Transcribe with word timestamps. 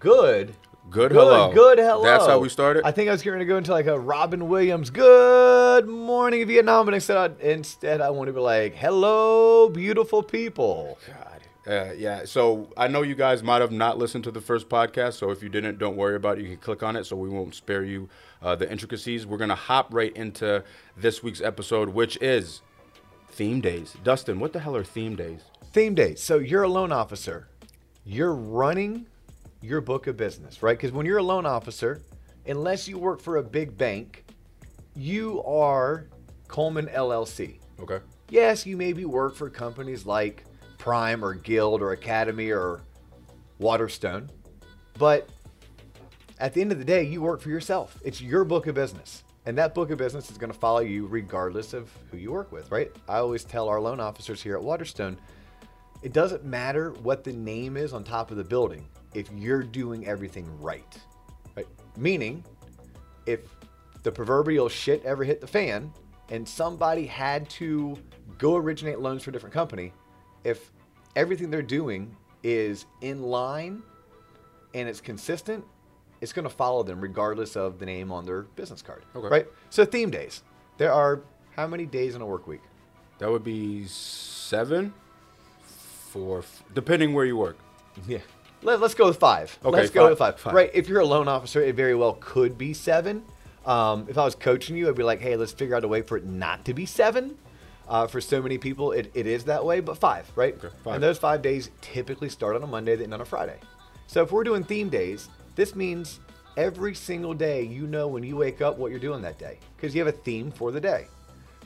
good. 0.00 0.54
Good 0.88 1.12
hello. 1.12 1.52
Good 1.52 1.78
hello. 1.78 2.02
That's 2.02 2.26
how 2.26 2.40
we 2.40 2.48
started? 2.48 2.82
I 2.84 2.90
think 2.90 3.08
I 3.08 3.12
was 3.12 3.22
going 3.22 3.38
to 3.38 3.44
go 3.44 3.58
into 3.58 3.70
like 3.70 3.86
a 3.86 3.96
Robin 3.96 4.48
Williams, 4.48 4.90
good 4.90 5.86
morning 5.86 6.44
Vietnam, 6.48 6.86
but 6.86 6.94
instead 6.94 7.16
I, 7.16 7.44
instead 7.44 8.00
I 8.00 8.10
want 8.10 8.26
to 8.26 8.32
be 8.32 8.40
like, 8.40 8.74
hello, 8.74 9.68
beautiful 9.68 10.22
people. 10.24 10.98
God. 11.06 11.40
Uh, 11.66 11.92
yeah, 11.92 12.24
so 12.24 12.68
I 12.76 12.88
know 12.88 13.02
you 13.02 13.14
guys 13.14 13.42
might 13.42 13.60
have 13.60 13.70
not 13.70 13.98
listened 13.98 14.24
to 14.24 14.30
the 14.30 14.40
first 14.40 14.68
podcast, 14.68 15.12
so 15.12 15.30
if 15.30 15.42
you 15.42 15.48
didn't, 15.48 15.78
don't 15.78 15.96
worry 15.96 16.16
about 16.16 16.38
it. 16.38 16.42
You 16.42 16.48
can 16.48 16.56
click 16.56 16.82
on 16.82 16.96
it, 16.96 17.04
so 17.04 17.14
we 17.14 17.28
won't 17.28 17.54
spare 17.54 17.84
you 17.84 18.08
uh, 18.42 18.56
the 18.56 18.68
intricacies. 18.68 19.26
We're 19.26 19.38
gonna 19.38 19.54
hop 19.54 19.92
right 19.92 20.16
into 20.16 20.64
this 20.96 21.22
week's 21.22 21.42
episode, 21.42 21.90
which 21.90 22.16
is 22.22 22.62
theme 23.28 23.60
days. 23.60 23.96
Dustin, 24.02 24.40
what 24.40 24.54
the 24.54 24.60
hell 24.60 24.74
are 24.74 24.82
theme 24.82 25.14
days? 25.14 25.42
Theme 25.72 25.94
days. 25.94 26.20
So 26.22 26.38
you're 26.38 26.62
a 26.62 26.68
loan 26.68 26.90
officer. 26.90 27.46
You're 28.04 28.34
running 28.34 29.06
your 29.62 29.80
book 29.80 30.06
of 30.06 30.16
business, 30.16 30.62
right? 30.62 30.76
Because 30.76 30.92
when 30.92 31.06
you're 31.06 31.18
a 31.18 31.22
loan 31.22 31.46
officer, 31.46 32.00
unless 32.46 32.88
you 32.88 32.98
work 32.98 33.20
for 33.20 33.36
a 33.36 33.42
big 33.42 33.76
bank, 33.76 34.24
you 34.94 35.42
are 35.44 36.06
Coleman 36.48 36.86
LLC. 36.86 37.58
Okay. 37.80 38.00
Yes, 38.28 38.66
you 38.66 38.76
maybe 38.76 39.04
work 39.04 39.34
for 39.34 39.50
companies 39.50 40.06
like 40.06 40.44
Prime 40.78 41.24
or 41.24 41.34
Guild 41.34 41.82
or 41.82 41.92
Academy 41.92 42.50
or 42.50 42.80
Waterstone, 43.58 44.30
but 44.98 45.28
at 46.38 46.54
the 46.54 46.60
end 46.62 46.72
of 46.72 46.78
the 46.78 46.84
day, 46.84 47.02
you 47.02 47.20
work 47.20 47.40
for 47.40 47.50
yourself. 47.50 47.98
It's 48.02 48.20
your 48.20 48.44
book 48.44 48.66
of 48.66 48.74
business. 48.74 49.24
And 49.46 49.56
that 49.58 49.74
book 49.74 49.90
of 49.90 49.98
business 49.98 50.30
is 50.30 50.38
going 50.38 50.52
to 50.52 50.58
follow 50.58 50.80
you 50.80 51.06
regardless 51.06 51.72
of 51.72 51.90
who 52.10 52.18
you 52.18 52.30
work 52.30 52.52
with, 52.52 52.70
right? 52.70 52.90
I 53.08 53.18
always 53.18 53.44
tell 53.44 53.68
our 53.68 53.80
loan 53.80 54.00
officers 54.00 54.42
here 54.42 54.54
at 54.56 54.62
Waterstone 54.62 55.18
it 56.02 56.14
doesn't 56.14 56.44
matter 56.44 56.92
what 57.02 57.24
the 57.24 57.32
name 57.32 57.76
is 57.76 57.92
on 57.92 58.04
top 58.04 58.30
of 58.30 58.38
the 58.38 58.44
building 58.44 58.86
if 59.14 59.30
you're 59.32 59.62
doing 59.62 60.06
everything 60.06 60.46
right. 60.60 60.96
Right? 61.56 61.66
Meaning, 61.96 62.44
if 63.26 63.40
the 64.02 64.12
proverbial 64.12 64.68
shit 64.68 65.04
ever 65.04 65.24
hit 65.24 65.40
the 65.40 65.46
fan 65.46 65.92
and 66.28 66.48
somebody 66.48 67.06
had 67.06 67.48
to 67.50 67.98
go 68.38 68.56
originate 68.56 69.00
loans 69.00 69.22
for 69.22 69.30
a 69.30 69.32
different 69.32 69.52
company, 69.52 69.92
if 70.44 70.70
everything 71.16 71.50
they're 71.50 71.62
doing 71.62 72.16
is 72.42 72.86
in 73.00 73.22
line 73.22 73.82
and 74.74 74.88
it's 74.88 75.00
consistent, 75.00 75.64
it's 76.20 76.32
going 76.32 76.44
to 76.44 76.54
follow 76.54 76.82
them 76.82 77.00
regardless 77.00 77.56
of 77.56 77.78
the 77.78 77.86
name 77.86 78.12
on 78.12 78.24
their 78.24 78.42
business 78.42 78.82
card. 78.82 79.04
Okay. 79.14 79.28
Right? 79.28 79.46
So, 79.70 79.84
theme 79.84 80.10
days. 80.10 80.42
There 80.78 80.92
are 80.92 81.20
how 81.56 81.66
many 81.66 81.84
days 81.84 82.14
in 82.14 82.22
a 82.22 82.26
work 82.26 82.46
week? 82.46 82.62
That 83.18 83.30
would 83.30 83.44
be 83.44 83.84
seven, 83.86 84.94
four, 85.60 86.42
depending 86.74 87.12
where 87.12 87.26
you 87.26 87.36
work. 87.36 87.58
Yeah. 88.08 88.20
Let, 88.62 88.82
us 88.82 88.94
go 88.94 89.06
with 89.06 89.18
five. 89.18 89.58
Okay, 89.64 89.76
let's 89.76 89.90
go 89.90 90.02
five, 90.02 90.10
with 90.10 90.18
five. 90.18 90.40
five. 90.40 90.54
Right. 90.54 90.70
If 90.74 90.88
you're 90.88 91.00
a 91.00 91.06
loan 91.06 91.28
officer, 91.28 91.62
it 91.62 91.74
very 91.74 91.94
well 91.94 92.14
could 92.20 92.58
be 92.58 92.74
seven. 92.74 93.24
Um, 93.64 94.06
if 94.08 94.18
I 94.18 94.24
was 94.24 94.34
coaching 94.34 94.76
you, 94.76 94.88
I'd 94.88 94.94
be 94.94 95.02
like, 95.02 95.20
hey, 95.20 95.36
let's 95.36 95.52
figure 95.52 95.76
out 95.76 95.84
a 95.84 95.88
way 95.88 96.02
for 96.02 96.16
it 96.16 96.26
not 96.26 96.64
to 96.66 96.74
be 96.74 96.86
seven. 96.86 97.36
Uh, 97.88 98.06
for 98.06 98.20
so 98.20 98.40
many 98.40 98.56
people, 98.56 98.92
it, 98.92 99.10
it 99.14 99.26
is 99.26 99.44
that 99.44 99.64
way, 99.64 99.80
but 99.80 99.98
five, 99.98 100.30
right? 100.36 100.54
Okay, 100.54 100.74
five. 100.84 100.94
And 100.94 101.02
those 101.02 101.18
five 101.18 101.42
days 101.42 101.70
typically 101.80 102.28
start 102.28 102.54
on 102.54 102.62
a 102.62 102.66
Monday, 102.66 102.94
then 102.96 103.12
on 103.12 103.20
a 103.20 103.24
Friday. 103.24 103.58
So 104.06 104.22
if 104.22 104.30
we're 104.30 104.44
doing 104.44 104.62
theme 104.62 104.88
days, 104.88 105.28
this 105.56 105.74
means 105.74 106.20
every 106.56 106.94
single 106.94 107.34
day 107.34 107.62
you 107.62 107.86
know 107.86 108.06
when 108.06 108.22
you 108.22 108.36
wake 108.36 108.60
up 108.60 108.78
what 108.78 108.90
you're 108.90 109.00
doing 109.00 109.22
that 109.22 109.38
day 109.38 109.58
because 109.76 109.94
you 109.94 110.04
have 110.04 110.12
a 110.12 110.16
theme 110.16 110.50
for 110.50 110.70
the 110.70 110.80
day. 110.80 111.06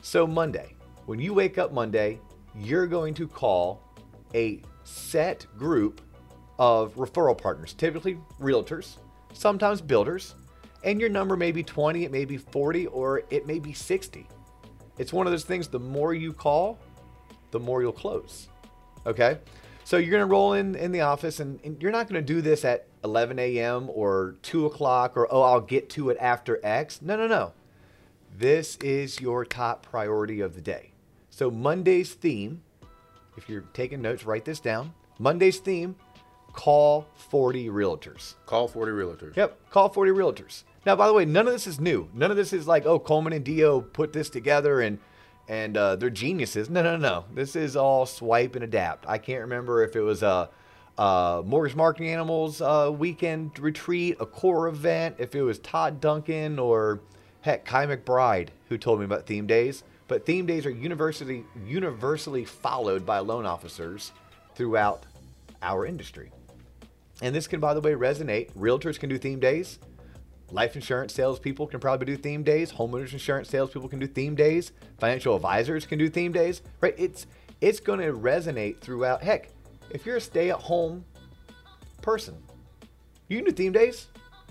So 0.01 0.25
Monday, 0.25 0.73
when 1.05 1.19
you 1.19 1.33
wake 1.33 1.57
up 1.57 1.71
Monday, 1.71 2.19
you're 2.55 2.87
going 2.87 3.13
to 3.15 3.27
call 3.27 3.81
a 4.33 4.61
set 4.83 5.45
group 5.57 6.01
of 6.59 6.95
referral 6.95 7.37
partners, 7.37 7.73
typically 7.73 8.17
realtors, 8.39 8.95
sometimes 9.33 9.81
builders, 9.81 10.35
and 10.83 10.99
your 10.99 11.09
number 11.09 11.35
may 11.35 11.51
be 11.51 11.63
20, 11.63 12.05
it 12.05 12.11
may 12.11 12.25
be 12.25 12.37
40, 12.37 12.87
or 12.87 13.23
it 13.29 13.47
may 13.47 13.59
be 13.59 13.73
60. 13.73 14.27
It's 14.97 15.11
one 15.11 15.27
of 15.27 15.31
those 15.33 15.43
things, 15.43 15.67
the 15.67 15.79
more 15.79 16.13
you 16.13 16.31
call, 16.31 16.77
the 17.51 17.59
more 17.59 17.81
you'll 17.81 17.91
close. 17.91 18.47
Okay? 19.05 19.39
So 19.83 19.97
you're 19.97 20.11
to 20.21 20.25
roll 20.25 20.53
in 20.53 20.75
in 20.75 20.91
the 20.91 21.01
office, 21.01 21.39
and, 21.39 21.59
and 21.63 21.81
you're 21.81 21.91
not 21.91 22.07
to 22.09 22.21
do 22.21 22.41
this 22.41 22.63
at 22.65 22.87
11 23.03 23.37
a.m. 23.39 23.89
or 23.93 24.35
2 24.41 24.65
o'clock, 24.65 25.17
or, 25.17 25.27
oh, 25.31 25.41
I'll 25.41 25.61
get 25.61 25.89
to 25.91 26.09
it 26.09 26.17
after 26.19 26.59
X. 26.63 27.01
No, 27.01 27.15
no, 27.15 27.27
no. 27.27 27.53
This 28.37 28.77
is 28.77 29.21
your 29.21 29.45
top 29.45 29.83
priority 29.83 30.41
of 30.41 30.55
the 30.55 30.61
day. 30.61 30.91
So 31.29 31.51
Monday's 31.51 32.13
theme, 32.13 32.61
if 33.37 33.47
you're 33.49 33.65
taking 33.73 34.01
notes, 34.01 34.25
write 34.25 34.45
this 34.45 34.59
down. 34.59 34.93
Monday's 35.19 35.59
theme 35.59 35.95
call 36.55 37.05
40 37.15 37.67
realtors. 37.67 38.35
Call 38.45 38.67
40 38.67 38.91
realtors. 38.93 39.35
Yep, 39.35 39.69
call 39.69 39.89
40 39.89 40.11
realtors. 40.11 40.63
Now, 40.85 40.95
by 40.95 41.07
the 41.07 41.13
way, 41.13 41.25
none 41.25 41.47
of 41.47 41.53
this 41.53 41.67
is 41.67 41.79
new. 41.79 42.09
None 42.13 42.31
of 42.31 42.37
this 42.37 42.53
is 42.53 42.67
like, 42.67 42.85
oh, 42.85 42.97
Coleman 42.97 43.33
and 43.33 43.43
Dio 43.43 43.81
put 43.81 44.13
this 44.13 44.29
together 44.29 44.81
and 44.81 44.99
and 45.47 45.77
uh, 45.77 45.95
they're 45.95 46.09
geniuses. 46.09 46.71
No, 46.71 46.81
no, 46.81 46.97
no. 46.97 47.25
This 47.31 47.55
is 47.55 47.75
all 47.75 48.07
swipe 48.07 48.55
and 48.55 48.63
adapt. 48.63 49.07
I 49.07 49.19
can't 49.19 49.41
remember 49.41 49.83
if 49.83 49.95
it 49.95 50.01
was 50.01 50.23
a, 50.23 50.49
a 50.97 51.43
Mortgage 51.45 51.75
Marketing 51.75 52.09
Animals 52.09 52.61
uh, 52.61 52.91
weekend 52.91 53.59
retreat, 53.59 54.17
a 54.19 54.25
core 54.25 54.67
event, 54.67 55.17
if 55.19 55.35
it 55.35 55.43
was 55.43 55.59
Todd 55.59 56.01
Duncan 56.01 56.57
or 56.57 56.99
heck, 57.41 57.63
Kai 57.63 57.85
McBride 57.85 58.47
who 58.69 58.77
told 58.79 58.97
me 58.97 59.05
about 59.05 59.27
theme 59.27 59.45
days. 59.45 59.83
But 60.07 60.25
theme 60.25 60.47
days 60.47 60.65
are 60.65 60.71
universally 60.71 61.43
universally 61.63 62.45
followed 62.45 63.05
by 63.05 63.19
loan 63.19 63.45
officers 63.45 64.13
throughout 64.55 65.05
our 65.61 65.85
industry. 65.85 66.31
And 67.21 67.33
this 67.33 67.47
can, 67.47 67.59
by 67.59 67.73
the 67.73 67.81
way, 67.81 67.93
resonate. 67.93 68.51
Realtors 68.53 68.99
can 68.99 69.09
do 69.09 69.17
theme 69.17 69.39
days. 69.39 69.79
Life 70.51 70.75
insurance 70.75 71.13
salespeople 71.13 71.67
can 71.67 71.79
probably 71.79 72.05
do 72.05 72.17
theme 72.17 72.43
days. 72.43 72.73
Homeowners 72.73 73.13
insurance 73.13 73.49
salespeople 73.49 73.89
can 73.89 73.99
do 73.99 74.07
theme 74.07 74.35
days. 74.35 74.71
Financial 74.99 75.35
advisors 75.35 75.85
can 75.85 75.97
do 75.97 76.09
theme 76.09 76.31
days. 76.31 76.61
Right? 76.81 76.93
It's 76.97 77.25
it's 77.61 77.79
going 77.79 77.99
to 77.99 78.11
resonate 78.11 78.79
throughout. 78.79 79.23
Heck, 79.23 79.49
if 79.89 80.05
you're 80.05 80.17
a 80.17 80.21
stay-at-home 80.21 81.05
person, 82.01 82.35
you 83.27 83.37
can 83.37 83.45
do 83.45 83.51
theme 83.51 83.71
days, 83.71 84.07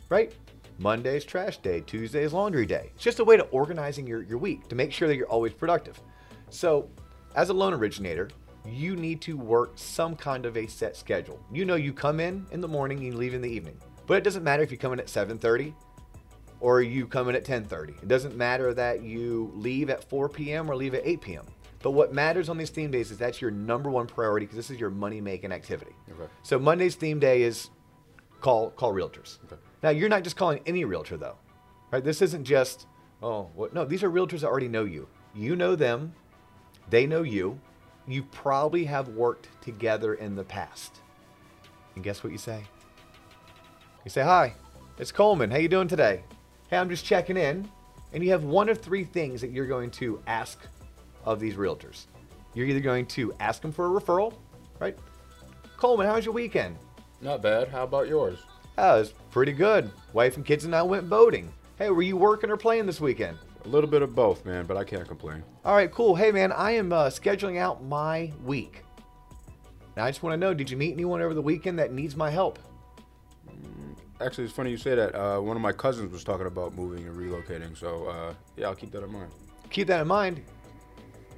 right? 0.09 0.33
Monday's 0.79 1.25
trash 1.25 1.59
day, 1.59 1.81
Tuesday's 1.81 2.33
laundry 2.33 2.67
day. 2.67 2.91
It's 2.95 3.05
just 3.05 3.21
a 3.21 3.25
way 3.25 3.37
to 3.37 3.45
organizing 3.45 4.07
your, 4.07 4.23
your 4.23 4.39
week 4.39 4.69
to 4.69 4.75
make 4.75 4.91
sure 4.91 5.07
that 5.07 5.17
you're 5.17 5.29
always 5.29 5.53
productive. 5.53 6.01
So, 6.51 6.89
as 7.37 7.51
a 7.51 7.53
loan 7.53 7.75
originator, 7.75 8.31
you 8.67 8.97
need 8.97 9.21
to 9.23 9.37
work 9.37 9.73
some 9.77 10.17
kind 10.17 10.47
of 10.47 10.57
a 10.57 10.67
set 10.67 10.97
schedule. 10.97 11.39
You 11.53 11.65
know 11.65 11.75
you 11.75 11.93
come 11.93 12.21
in 12.21 12.47
in 12.51 12.61
the 12.61 12.69
morning, 12.69 13.03
you 13.03 13.15
leave 13.15 13.35
in 13.35 13.43
the 13.43 13.51
evening. 13.51 13.79
But 14.07 14.19
it 14.19 14.25
doesn't 14.25 14.45
matter 14.45 14.63
if 14.63 14.71
you 14.71 14.79
come 14.79 14.93
in 14.93 15.01
at 15.01 15.07
7:30 15.07 15.75
or 16.61 16.83
you 16.83 17.07
come 17.07 17.29
in 17.29 17.35
at 17.35 17.45
10:30. 17.45 18.03
It 18.03 18.09
doesn't 18.09 18.37
matter 18.37 18.73
that 18.75 19.03
you 19.03 19.53
leave 19.55 19.91
at 19.91 20.05
4 20.05 20.29
p.m. 20.29 20.71
or 20.71 20.77
leave 20.77 20.95
at 20.95 21.03
8 21.05 21.21
p.m. 21.21 21.47
But 21.83 21.91
what 21.91 22.15
matters 22.15 22.49
on 22.49 22.57
these 22.57 22.71
theme 22.71 22.91
days 22.91 23.11
is 23.11 23.19
that's 23.19 23.43
your 23.43 23.51
number 23.51 23.91
one 23.91 24.07
priority 24.07 24.47
because 24.47 24.57
this 24.57 24.71
is 24.71 24.81
your 24.81 24.89
money 24.89 25.21
making 25.21 25.53
activity. 25.53 25.93
Okay. 26.11 26.31
So 26.43 26.59
Monday's 26.59 26.95
theme 26.95 27.19
day 27.19 27.43
is 27.43 27.69
call 28.41 28.71
call 28.71 28.95
realtors. 28.95 29.39
Okay. 29.45 29.61
Now 29.83 29.91
you're 29.91 30.09
not 30.09 30.25
just 30.25 30.37
calling 30.37 30.61
any 30.65 30.85
realtor 30.87 31.19
though, 31.19 31.37
right? 31.91 32.03
This 32.03 32.23
isn't 32.23 32.45
just 32.45 32.87
oh 33.23 33.51
what 33.55 33.75
no 33.75 33.85
these 33.85 34.03
are 34.03 34.11
realtors 34.11 34.41
that 34.41 34.47
already 34.47 34.69
know 34.69 34.85
you. 34.85 35.09
You 35.35 35.57
know 35.57 35.77
them, 35.77 36.15
they 36.89 37.07
know 37.07 37.23
you. 37.23 37.61
You 38.06 38.22
probably 38.25 38.84
have 38.84 39.09
worked 39.09 39.48
together 39.62 40.15
in 40.15 40.37
the 40.37 40.44
past. 40.44 41.00
And 41.94 42.04
guess 42.04 42.22
what 42.22 42.32
you 42.32 42.38
say? 42.38 42.65
You 44.04 44.10
say 44.10 44.22
hi, 44.22 44.54
it's 44.98 45.12
Coleman. 45.12 45.50
How 45.50 45.56
you 45.56 45.69
doing 45.69 45.88
today? 45.88 46.22
Hey, 46.69 46.76
I'm 46.76 46.91
just 46.91 47.04
checking 47.04 47.37
in. 47.37 47.69
And 48.12 48.22
you 48.22 48.31
have 48.31 48.44
one 48.44 48.69
of 48.69 48.78
three 48.78 49.04
things 49.04 49.41
that 49.41 49.50
you're 49.50 49.66
going 49.66 49.91
to 49.92 50.22
ask 50.26 50.60
of 51.25 51.41
these 51.41 51.54
realtors. 51.54 52.06
You're 52.54 52.66
either 52.66 52.81
going 52.81 53.06
to 53.06 53.34
ask 53.41 53.60
them 53.60 53.72
for 53.72 53.86
a 53.86 54.01
referral, 54.01 54.34
right? 54.78 54.97
Coleman, 55.77 56.07
how 56.07 56.15
was 56.15 56.24
your 56.24 56.34
weekend? 56.34 56.77
Not 57.21 57.42
bad. 57.42 57.68
How 57.68 57.83
about 57.83 58.07
yours? 58.07 58.39
Oh, 58.78 58.97
it 58.97 58.98
was 59.00 59.15
pretty 59.30 59.53
good. 59.53 59.91
Wife 60.12 60.36
and 60.36 60.45
kids 60.45 60.65
and 60.65 60.77
I 60.77 60.83
went 60.83 61.09
boating. 61.09 61.53
Hey, 61.78 61.91
were 61.91 62.03
you 62.03 62.16
working 62.16 62.50
or 62.50 62.57
playing 62.57 62.86
this 62.86 63.00
weekend? 63.00 63.39
A 63.65 63.69
little 63.69 63.89
bit 63.89 64.03
of 64.03 64.15
both, 64.15 64.45
man, 64.45 64.66
but 64.66 64.77
I 64.77 64.84
can't 64.84 65.09
complain. 65.09 65.43
All 65.65 65.75
right, 65.75 65.91
cool. 65.91 66.15
Hey, 66.15 66.31
man, 66.31 66.53
I 66.53 66.72
am 66.72 66.93
uh, 66.93 67.07
scheduling 67.07 67.59
out 67.59 67.83
my 67.83 68.31
week. 68.45 68.84
Now, 69.97 70.05
I 70.05 70.11
just 70.11 70.22
want 70.22 70.34
to 70.34 70.37
know 70.37 70.53
did 70.53 70.71
you 70.71 70.77
meet 70.77 70.93
anyone 70.93 71.22
over 71.22 71.34
the 71.34 71.43
weekend 71.43 71.78
that 71.78 71.93
needs 71.93 72.15
my 72.15 72.31
help? 72.31 72.59
Actually, 74.21 74.45
it's 74.45 74.53
funny 74.53 74.71
you 74.71 74.77
say 74.77 74.95
that. 74.95 75.15
Uh, 75.15 75.41
one 75.41 75.57
of 75.57 75.63
my 75.63 75.72
cousins 75.72 76.13
was 76.13 76.25
talking 76.25 76.47
about 76.47 76.75
moving 76.75 77.07
and 77.07 77.16
relocating, 77.16 77.77
so 77.77 78.07
uh, 78.07 78.34
yeah, 78.57 78.66
I'll 78.66 78.75
keep 78.75 78.91
that 78.93 79.03
in 79.03 79.13
mind. 79.13 79.31
Keep 79.71 79.89
that 79.89 80.01
in 80.01 80.07
mind. 80.07 80.43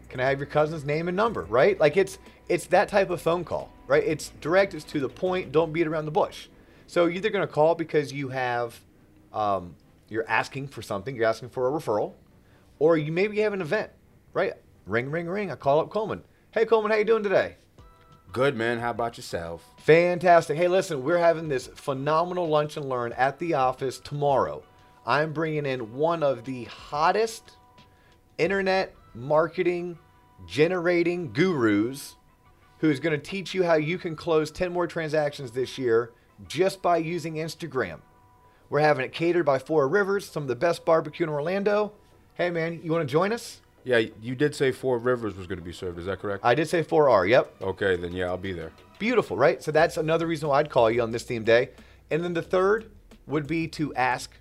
Can 0.09 0.21
I 0.21 0.29
have 0.29 0.39
your 0.39 0.47
cousin's 0.47 0.85
name 0.85 1.09
and 1.09 1.17
number, 1.17 1.43
right? 1.45 1.79
Like 1.79 1.97
it's 1.97 2.19
it's 2.49 2.67
that 2.67 2.89
type 2.89 3.11
of 3.11 3.21
phone 3.21 3.45
call, 3.45 3.73
right? 3.87 4.05
It's 4.05 4.29
direct, 4.41 4.75
it's 4.75 4.85
to 4.87 5.01
the 5.01 5.09
point, 5.09 5.53
don't 5.53 5.73
beat 5.73 5.87
around 5.87 6.05
the 6.05 6.11
bush. 6.11 6.49
So 6.87 7.07
you're 7.07 7.17
either 7.17 7.31
going 7.31 7.47
to 7.47 7.53
call 7.53 7.75
because 7.75 8.13
you 8.13 8.29
have 8.29 8.79
um, 9.33 9.75
you're 10.09 10.29
asking 10.29 10.69
for 10.69 10.83
something, 10.83 11.15
you're 11.15 11.27
asking 11.27 11.51
for 11.51 11.69
a 11.69 11.71
referral, 11.71 12.15
or 12.79 12.97
you 12.97 13.13
maybe 13.13 13.41
have 13.41 13.53
an 13.53 13.61
event, 13.61 13.91
right? 14.33 14.55
Ring, 14.87 15.11
ring, 15.11 15.29
ring. 15.29 15.51
I 15.51 15.57
call 15.57 15.81
up 15.81 15.91
Coleman. 15.91 16.23
Hey, 16.51 16.65
Coleman, 16.65 16.91
how 16.91 16.99
you 16.99 17.05
doing 17.05 17.23
today? 17.23 17.57
Good 18.33 18.57
man. 18.57 18.79
How 18.79 18.91
about 18.91 19.17
yourself? 19.17 19.65
Fantastic. 19.79 20.57
Hey, 20.57 20.69
listen, 20.69 21.03
we're 21.03 21.19
having 21.19 21.49
this 21.49 21.69
phenomenal 21.69 22.49
lunch 22.49 22.77
and 22.77 22.89
learn 22.89 23.13
at 23.13 23.39
the 23.39 23.55
office 23.55 23.99
tomorrow. 23.99 24.63
I'm 25.07 25.33
bringing 25.33 25.67
in 25.67 25.95
one 25.95 26.23
of 26.23 26.45
the 26.45 26.65
hottest 26.65 27.53
internet 28.39 28.95
marketing 29.15 29.99
generating 30.47 31.33
gurus 31.33 32.17
who's 32.79 33.01
going 33.01 33.19
to 33.19 33.31
teach 33.31 33.55
you 33.55 33.65
how 33.65 33.75
you 33.75 33.99
can 33.99 34.15
close 34.15 34.51
10 34.51 34.73
more 34.73 34.87
transactions 34.87 35.51
this 35.53 35.79
year 35.79 36.13
just 36.47 36.83
by 36.83 36.99
using 36.99 37.35
Instagram. 37.35 38.01
We're 38.69 38.81
having 38.81 39.05
it 39.05 39.13
catered 39.13 39.47
by 39.47 39.59
Four 39.59 39.87
Rivers, 39.89 40.29
some 40.29 40.43
of 40.43 40.49
the 40.49 40.57
best 40.57 40.85
barbecue 40.85 41.25
in 41.25 41.31
Orlando. 41.31 41.93
Hey, 42.35 42.51
man, 42.51 42.81
you 42.83 42.91
want 42.91 43.07
to 43.07 43.11
join 43.11 43.33
us? 43.33 43.61
Yeah, 43.85 43.99
you 44.21 44.35
did 44.35 44.55
say 44.55 44.73
Four 44.73 44.99
Rivers 44.99 45.37
was 45.37 45.47
going 45.47 45.59
to 45.59 45.65
be 45.65 45.73
served. 45.73 45.99
Is 45.99 46.07
that 46.07 46.19
correct? 46.19 46.45
I 46.45 46.57
did 46.57 46.69
say 46.69 46.83
4R, 46.83 47.29
yep. 47.29 47.55
okay, 47.63 47.95
then 47.97 48.13
yeah, 48.13 48.27
I'll 48.27 48.37
be 48.37 48.53
there. 48.53 48.73
Beautiful, 48.99 49.37
right? 49.37 49.63
So 49.63 49.71
that's 49.71 49.97
another 49.97 50.27
reason 50.27 50.49
why 50.49 50.59
I'd 50.59 50.71
call 50.71 50.91
you 50.91 51.03
on 51.03 51.13
this 51.13 51.23
theme 51.23 51.45
day. 51.45 51.71
And 52.11 52.25
then 52.25 52.35
the 52.35 52.43
third 52.43 52.91
would 53.27 53.47
be 53.47 53.69
to 53.69 53.95
ask 53.95 54.33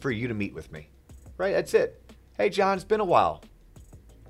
for 0.00 0.10
you 0.10 0.28
to 0.28 0.34
meet 0.34 0.52
with 0.52 0.70
me, 0.70 0.90
right? 1.38 1.52
That's 1.52 1.72
it. 1.72 2.02
Hey, 2.36 2.50
John, 2.50 2.76
it's 2.76 2.84
been 2.84 3.00
a 3.00 3.04
while. 3.04 3.42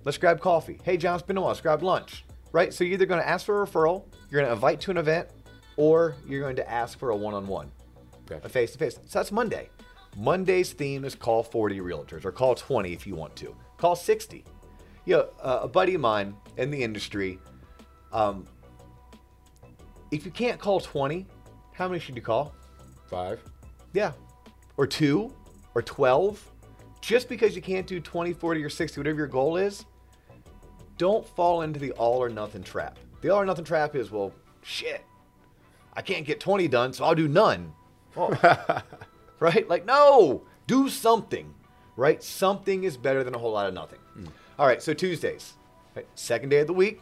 Let's 0.04 0.18
grab 0.18 0.40
coffee. 0.40 0.78
Hey, 0.84 0.96
John, 0.96 1.14
it's 1.14 1.26
been 1.26 1.36
a 1.36 1.40
while. 1.40 1.48
Let's 1.48 1.60
grab 1.60 1.82
lunch, 1.82 2.24
right? 2.52 2.72
So 2.72 2.84
you're 2.84 2.94
either 2.94 3.06
going 3.06 3.20
to 3.20 3.28
ask 3.28 3.46
for 3.46 3.60
a 3.60 3.66
referral, 3.66 4.04
you're 4.30 4.40
going 4.40 4.48
to 4.48 4.52
invite 4.52 4.80
to 4.82 4.92
an 4.92 4.98
event, 4.98 5.28
or 5.76 6.14
you're 6.26 6.40
going 6.40 6.56
to 6.56 6.70
ask 6.70 6.96
for 6.98 7.10
a 7.10 7.16
one 7.16 7.34
on 7.34 7.48
one, 7.48 7.72
Gotcha. 8.26 8.46
a 8.46 8.48
face 8.48 8.72
to 8.72 8.78
face. 8.78 8.94
So 9.06 9.18
that's 9.18 9.32
Monday. 9.32 9.68
Monday's 10.16 10.72
theme 10.72 11.04
is 11.04 11.14
call 11.14 11.42
40 11.42 11.80
realtors, 11.80 12.24
or 12.24 12.32
call 12.32 12.54
20 12.54 12.92
if 12.92 13.06
you 13.06 13.14
want 13.14 13.34
to. 13.36 13.54
Call 13.76 13.96
60. 13.96 14.44
You 15.04 15.16
know, 15.16 15.28
uh, 15.42 15.60
a 15.62 15.68
buddy 15.68 15.94
of 15.94 16.00
mine 16.00 16.34
in 16.56 16.70
the 16.70 16.82
industry, 16.82 17.38
um, 18.12 18.46
if 20.10 20.24
you 20.24 20.30
can't 20.30 20.60
call 20.60 20.80
20, 20.80 21.26
how 21.72 21.88
many 21.88 21.98
should 21.98 22.14
you 22.14 22.22
call? 22.22 22.54
Five. 23.10 23.40
Yeah. 23.92 24.12
Or 24.76 24.86
two, 24.86 25.32
or 25.74 25.82
12. 25.82 26.50
Just 27.00 27.28
because 27.28 27.54
you 27.54 27.60
can't 27.60 27.86
do 27.86 28.00
20, 28.00 28.32
40, 28.32 28.64
or 28.64 28.70
60, 28.70 29.00
whatever 29.00 29.18
your 29.18 29.26
goal 29.26 29.56
is, 29.56 29.84
don't 30.96 31.26
fall 31.26 31.62
into 31.62 31.80
the 31.80 31.90
all 31.92 32.22
or 32.22 32.28
nothing 32.28 32.62
trap. 32.62 32.98
The 33.20 33.30
all 33.30 33.40
or 33.40 33.44
nothing 33.44 33.64
trap 33.64 33.96
is, 33.96 34.10
well, 34.10 34.32
shit, 34.62 35.04
I 35.94 36.02
can't 36.02 36.24
get 36.24 36.40
20 36.40 36.68
done, 36.68 36.92
so 36.92 37.04
I'll 37.04 37.14
do 37.14 37.28
none. 37.28 37.72
Oh, 38.16 38.82
right? 39.40 39.68
Like, 39.68 39.84
no, 39.84 40.42
do 40.66 40.88
something, 40.88 41.52
right? 41.96 42.22
Something 42.22 42.84
is 42.84 42.96
better 42.96 43.24
than 43.24 43.34
a 43.34 43.38
whole 43.38 43.52
lot 43.52 43.66
of 43.66 43.74
nothing. 43.74 43.98
Hmm. 44.14 44.26
All 44.58 44.66
right, 44.66 44.82
so 44.82 44.94
Tuesdays, 44.94 45.54
right? 45.96 46.06
second 46.14 46.50
day 46.50 46.60
of 46.60 46.66
the 46.66 46.72
week. 46.72 47.00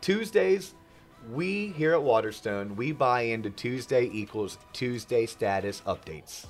Tuesdays, 0.00 0.74
we 1.30 1.68
here 1.68 1.92
at 1.92 2.02
Waterstone, 2.02 2.74
we 2.76 2.92
buy 2.92 3.22
into 3.22 3.50
Tuesday 3.50 4.10
equals 4.12 4.58
Tuesday 4.72 5.26
status 5.26 5.80
updates. 5.86 6.46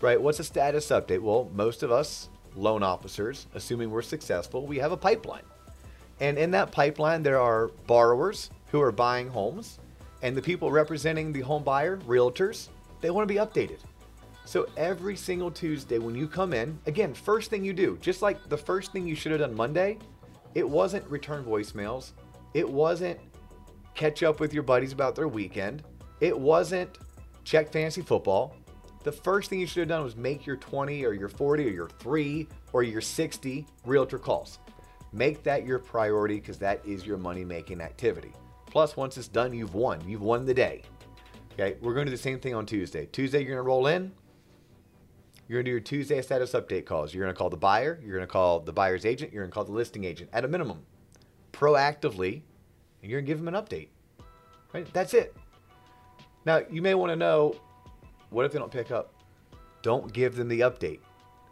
Right? 0.00 0.20
What's 0.20 0.40
a 0.40 0.44
status 0.44 0.88
update? 0.88 1.20
Well, 1.20 1.48
most 1.54 1.82
of 1.82 1.90
us 1.92 2.28
loan 2.54 2.82
officers, 2.82 3.46
assuming 3.54 3.90
we're 3.90 4.02
successful, 4.02 4.66
we 4.66 4.78
have 4.78 4.92
a 4.92 4.96
pipeline. 4.96 5.44
And 6.20 6.38
in 6.38 6.50
that 6.50 6.70
pipeline, 6.70 7.22
there 7.22 7.40
are 7.40 7.68
borrowers 7.86 8.50
who 8.70 8.80
are 8.80 8.92
buying 8.92 9.28
homes, 9.28 9.78
and 10.22 10.36
the 10.36 10.42
people 10.42 10.70
representing 10.70 11.32
the 11.32 11.40
home 11.40 11.62
buyer, 11.62 11.96
realtors, 11.98 12.68
they 13.02 13.10
want 13.10 13.28
to 13.28 13.34
be 13.34 13.38
updated. 13.38 13.80
So 14.44 14.66
every 14.76 15.16
single 15.16 15.50
Tuesday 15.50 15.98
when 15.98 16.14
you 16.14 16.26
come 16.26 16.52
in, 16.52 16.78
again, 16.86 17.14
first 17.14 17.50
thing 17.50 17.64
you 17.64 17.72
do, 17.72 17.98
just 18.00 18.22
like 18.22 18.48
the 18.48 18.56
first 18.56 18.92
thing 18.92 19.06
you 19.06 19.14
should 19.14 19.32
have 19.32 19.40
done 19.40 19.54
Monday, 19.54 19.98
it 20.54 20.68
wasn't 20.68 21.06
return 21.08 21.44
voicemails. 21.44 22.12
It 22.54 22.68
wasn't 22.68 23.18
catch 23.94 24.22
up 24.22 24.40
with 24.40 24.52
your 24.52 24.62
buddies 24.62 24.92
about 24.92 25.14
their 25.14 25.28
weekend. 25.28 25.82
It 26.20 26.38
wasn't 26.38 26.98
check 27.44 27.72
fantasy 27.72 28.02
football. 28.02 28.56
The 29.04 29.12
first 29.12 29.50
thing 29.50 29.58
you 29.58 29.66
should 29.66 29.80
have 29.80 29.88
done 29.88 30.04
was 30.04 30.16
make 30.16 30.46
your 30.46 30.56
20 30.56 31.04
or 31.04 31.12
your 31.12 31.28
40 31.28 31.66
or 31.66 31.70
your 31.70 31.88
3 31.88 32.48
or 32.72 32.82
your 32.82 33.00
60 33.00 33.66
realtor 33.84 34.18
calls. 34.18 34.58
Make 35.12 35.42
that 35.42 35.66
your 35.66 35.78
priority 35.78 36.36
because 36.36 36.58
that 36.58 36.84
is 36.86 37.04
your 37.04 37.18
money 37.18 37.44
making 37.44 37.80
activity. 37.80 38.32
Plus, 38.66 38.96
once 38.96 39.18
it's 39.18 39.28
done, 39.28 39.52
you've 39.52 39.74
won. 39.74 40.00
You've 40.08 40.22
won 40.22 40.46
the 40.46 40.54
day. 40.54 40.82
Okay, 41.54 41.76
we're 41.82 41.92
going 41.92 42.06
to 42.06 42.10
do 42.10 42.16
the 42.16 42.22
same 42.22 42.40
thing 42.40 42.54
on 42.54 42.64
Tuesday. 42.64 43.06
Tuesday, 43.06 43.40
you're 43.40 43.48
going 43.48 43.58
to 43.58 43.62
roll 43.62 43.86
in. 43.86 44.12
You're 45.48 45.58
going 45.58 45.66
to 45.66 45.68
do 45.68 45.72
your 45.72 45.80
Tuesday 45.80 46.22
status 46.22 46.52
update 46.52 46.86
calls. 46.86 47.12
You're 47.12 47.24
going 47.24 47.34
to 47.34 47.38
call 47.38 47.50
the 47.50 47.58
buyer, 47.58 48.00
you're 48.02 48.16
going 48.16 48.26
to 48.26 48.32
call 48.32 48.60
the 48.60 48.72
buyer's 48.72 49.04
agent, 49.04 49.32
you're 49.32 49.42
going 49.42 49.50
to 49.50 49.54
call 49.54 49.64
the 49.64 49.72
listing 49.72 50.04
agent 50.04 50.30
at 50.32 50.46
a 50.46 50.48
minimum, 50.48 50.86
proactively, 51.52 52.40
and 53.02 53.10
you're 53.10 53.20
going 53.20 53.26
to 53.26 53.30
give 53.30 53.44
them 53.44 53.54
an 53.54 53.62
update. 53.62 53.88
Right? 54.72 54.90
That's 54.94 55.12
it. 55.12 55.36
Now, 56.46 56.62
you 56.70 56.80
may 56.80 56.94
want 56.94 57.10
to 57.10 57.16
know 57.16 57.56
what 58.30 58.46
if 58.46 58.52
they 58.52 58.58
don't 58.58 58.72
pick 58.72 58.90
up? 58.90 59.12
Don't 59.82 60.10
give 60.10 60.36
them 60.36 60.48
the 60.48 60.60
update. 60.60 61.00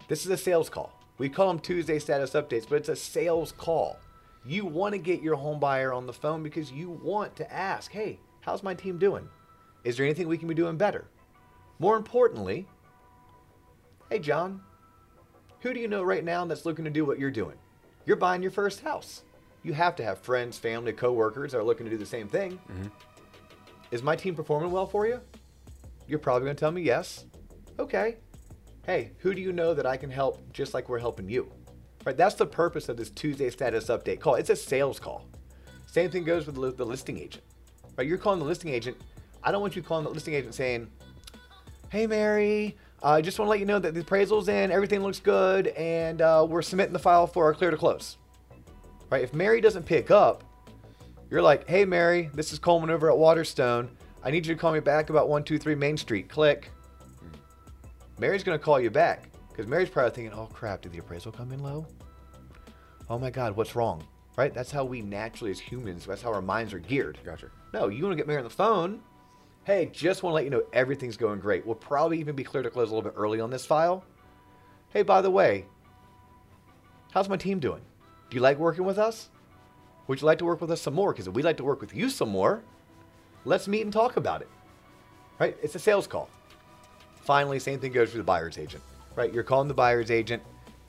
This 0.08 0.24
is 0.24 0.30
a 0.30 0.36
sales 0.36 0.70
call. 0.70 0.98
We 1.18 1.28
call 1.28 1.48
them 1.48 1.58
Tuesday 1.58 1.98
status 1.98 2.30
updates, 2.30 2.66
but 2.66 2.76
it's 2.76 2.88
a 2.88 2.96
sales 2.96 3.52
call. 3.52 3.98
You 4.46 4.64
want 4.64 4.94
to 4.94 4.98
get 4.98 5.20
your 5.20 5.36
home 5.36 5.60
buyer 5.60 5.92
on 5.92 6.06
the 6.06 6.12
phone 6.14 6.42
because 6.42 6.72
you 6.72 6.88
want 6.88 7.36
to 7.36 7.52
ask, 7.52 7.90
hey, 7.90 8.18
how's 8.40 8.62
my 8.62 8.72
team 8.72 8.96
doing? 8.96 9.28
Is 9.84 9.96
there 9.96 10.06
anything 10.06 10.28
we 10.28 10.38
can 10.38 10.48
be 10.48 10.54
doing 10.54 10.76
better? 10.76 11.08
More 11.78 11.96
importantly, 11.96 12.66
hey, 14.10 14.18
John, 14.18 14.60
who 15.60 15.72
do 15.72 15.80
you 15.80 15.88
know 15.88 16.02
right 16.02 16.24
now 16.24 16.44
that's 16.44 16.66
looking 16.66 16.84
to 16.84 16.90
do 16.90 17.04
what 17.04 17.18
you're 17.18 17.30
doing? 17.30 17.56
You're 18.06 18.16
buying 18.16 18.42
your 18.42 18.50
first 18.50 18.80
house. 18.80 19.22
You 19.62 19.72
have 19.74 19.94
to 19.96 20.04
have 20.04 20.18
friends, 20.18 20.58
family, 20.58 20.92
coworkers 20.92 21.52
that 21.52 21.58
are 21.58 21.64
looking 21.64 21.84
to 21.86 21.90
do 21.90 21.98
the 21.98 22.06
same 22.06 22.28
thing. 22.28 22.58
Mm-hmm. 22.70 22.88
Is 23.90 24.02
my 24.02 24.16
team 24.16 24.34
performing 24.34 24.70
well 24.70 24.86
for 24.86 25.06
you? 25.06 25.20
You're 26.06 26.18
probably 26.18 26.46
going 26.46 26.56
to 26.56 26.60
tell 26.60 26.72
me 26.72 26.82
yes. 26.82 27.26
Okay. 27.78 28.16
Hey, 28.86 29.12
who 29.18 29.34
do 29.34 29.40
you 29.40 29.52
know 29.52 29.74
that 29.74 29.86
I 29.86 29.96
can 29.96 30.10
help 30.10 30.40
just 30.52 30.74
like 30.74 30.88
we're 30.88 30.98
helping 30.98 31.28
you? 31.28 31.52
Right? 32.04 32.16
That's 32.16 32.34
the 32.34 32.46
purpose 32.46 32.88
of 32.88 32.96
this 32.96 33.10
Tuesday 33.10 33.50
status 33.50 33.86
update 33.86 34.20
call. 34.20 34.36
It's 34.36 34.50
a 34.50 34.56
sales 34.56 34.98
call. 34.98 35.26
Same 35.86 36.10
thing 36.10 36.24
goes 36.24 36.46
with 36.46 36.54
the, 36.54 36.72
the 36.72 36.86
listing 36.86 37.18
agent. 37.18 37.44
Right? 37.96 38.06
You're 38.06 38.18
calling 38.18 38.38
the 38.38 38.46
listing 38.46 38.70
agent. 38.70 38.96
I 39.42 39.52
don't 39.52 39.60
want 39.60 39.76
you 39.76 39.82
calling 39.82 40.04
the 40.04 40.10
listing 40.10 40.34
agent 40.34 40.54
saying, 40.54 40.88
"Hey, 41.88 42.06
Mary, 42.06 42.76
I 43.02 43.20
just 43.20 43.38
want 43.38 43.46
to 43.46 43.50
let 43.50 43.60
you 43.60 43.66
know 43.66 43.78
that 43.78 43.94
the 43.94 44.00
appraisal's 44.00 44.48
in, 44.48 44.70
everything 44.70 45.02
looks 45.02 45.20
good, 45.20 45.68
and 45.68 46.20
uh, 46.20 46.46
we're 46.48 46.62
submitting 46.62 46.92
the 46.92 46.98
file 46.98 47.26
for 47.26 47.44
our 47.44 47.54
clear 47.54 47.70
to 47.70 47.76
close." 47.76 48.16
Right? 49.10 49.24
If 49.24 49.34
Mary 49.34 49.60
doesn't 49.60 49.84
pick 49.84 50.10
up, 50.10 50.44
you're 51.30 51.42
like, 51.42 51.68
"Hey, 51.68 51.84
Mary, 51.84 52.30
this 52.34 52.52
is 52.52 52.58
Coleman 52.58 52.90
over 52.90 53.10
at 53.10 53.16
Waterstone. 53.16 53.90
I 54.22 54.30
need 54.30 54.46
you 54.46 54.54
to 54.54 54.60
call 54.60 54.72
me 54.72 54.80
back 54.80 55.10
about 55.10 55.28
123 55.28 55.74
Main 55.74 55.96
Street. 55.96 56.28
Click." 56.28 56.70
Mary's 58.20 58.44
going 58.44 58.58
to 58.58 58.62
call 58.62 58.78
you 58.78 58.90
back 58.90 59.30
because 59.48 59.66
Mary's 59.66 59.88
probably 59.88 60.10
thinking, 60.10 60.38
oh 60.38 60.46
crap, 60.52 60.82
did 60.82 60.92
the 60.92 60.98
appraisal 60.98 61.32
come 61.32 61.52
in 61.52 61.62
low? 61.62 61.86
Oh 63.08 63.18
my 63.18 63.30
God, 63.30 63.56
what's 63.56 63.74
wrong? 63.74 64.06
Right? 64.36 64.52
That's 64.52 64.70
how 64.70 64.84
we 64.84 65.00
naturally, 65.00 65.50
as 65.50 65.58
humans, 65.58 66.04
that's 66.06 66.20
how 66.20 66.32
our 66.32 66.42
minds 66.42 66.74
are 66.74 66.78
geared. 66.78 67.18
Gotcha. 67.24 67.50
No, 67.72 67.88
you 67.88 68.04
want 68.04 68.12
to 68.12 68.16
get 68.16 68.26
Mary 68.26 68.38
on 68.38 68.44
the 68.44 68.50
phone. 68.50 69.00
Hey, 69.64 69.90
just 69.92 70.22
want 70.22 70.32
to 70.32 70.34
let 70.36 70.44
you 70.44 70.50
know 70.50 70.62
everything's 70.72 71.18
going 71.18 71.38
great. 71.38 71.66
We'll 71.66 71.74
probably 71.74 72.18
even 72.18 72.34
be 72.34 72.44
clear 72.44 72.62
to 72.62 72.70
close 72.70 72.90
a 72.90 72.94
little 72.94 73.08
bit 73.08 73.18
early 73.18 73.40
on 73.40 73.50
this 73.50 73.66
file. 73.66 74.04
Hey, 74.88 75.02
by 75.02 75.20
the 75.20 75.30
way, 75.30 75.66
how's 77.12 77.28
my 77.28 77.36
team 77.36 77.60
doing? 77.60 77.82
Do 78.30 78.36
you 78.36 78.40
like 78.40 78.58
working 78.58 78.84
with 78.84 78.98
us? 78.98 79.28
Would 80.06 80.20
you 80.20 80.26
like 80.26 80.38
to 80.38 80.44
work 80.44 80.60
with 80.60 80.70
us 80.70 80.80
some 80.80 80.94
more? 80.94 81.12
Because 81.12 81.28
we'd 81.28 81.44
like 81.44 81.58
to 81.58 81.64
work 81.64 81.80
with 81.80 81.94
you 81.94 82.08
some 82.08 82.30
more. 82.30 82.62
Let's 83.44 83.68
meet 83.68 83.82
and 83.82 83.92
talk 83.92 84.16
about 84.16 84.40
it. 84.40 84.48
Right? 85.38 85.56
It's 85.62 85.74
a 85.74 85.78
sales 85.78 86.06
call. 86.06 86.30
Finally, 87.22 87.58
same 87.58 87.78
thing 87.80 87.92
goes 87.92 88.10
for 88.10 88.18
the 88.18 88.24
buyer's 88.24 88.56
agent, 88.56 88.82
right? 89.14 89.32
You're 89.32 89.44
calling 89.44 89.68
the 89.68 89.74
buyer's 89.74 90.10
agent 90.10 90.42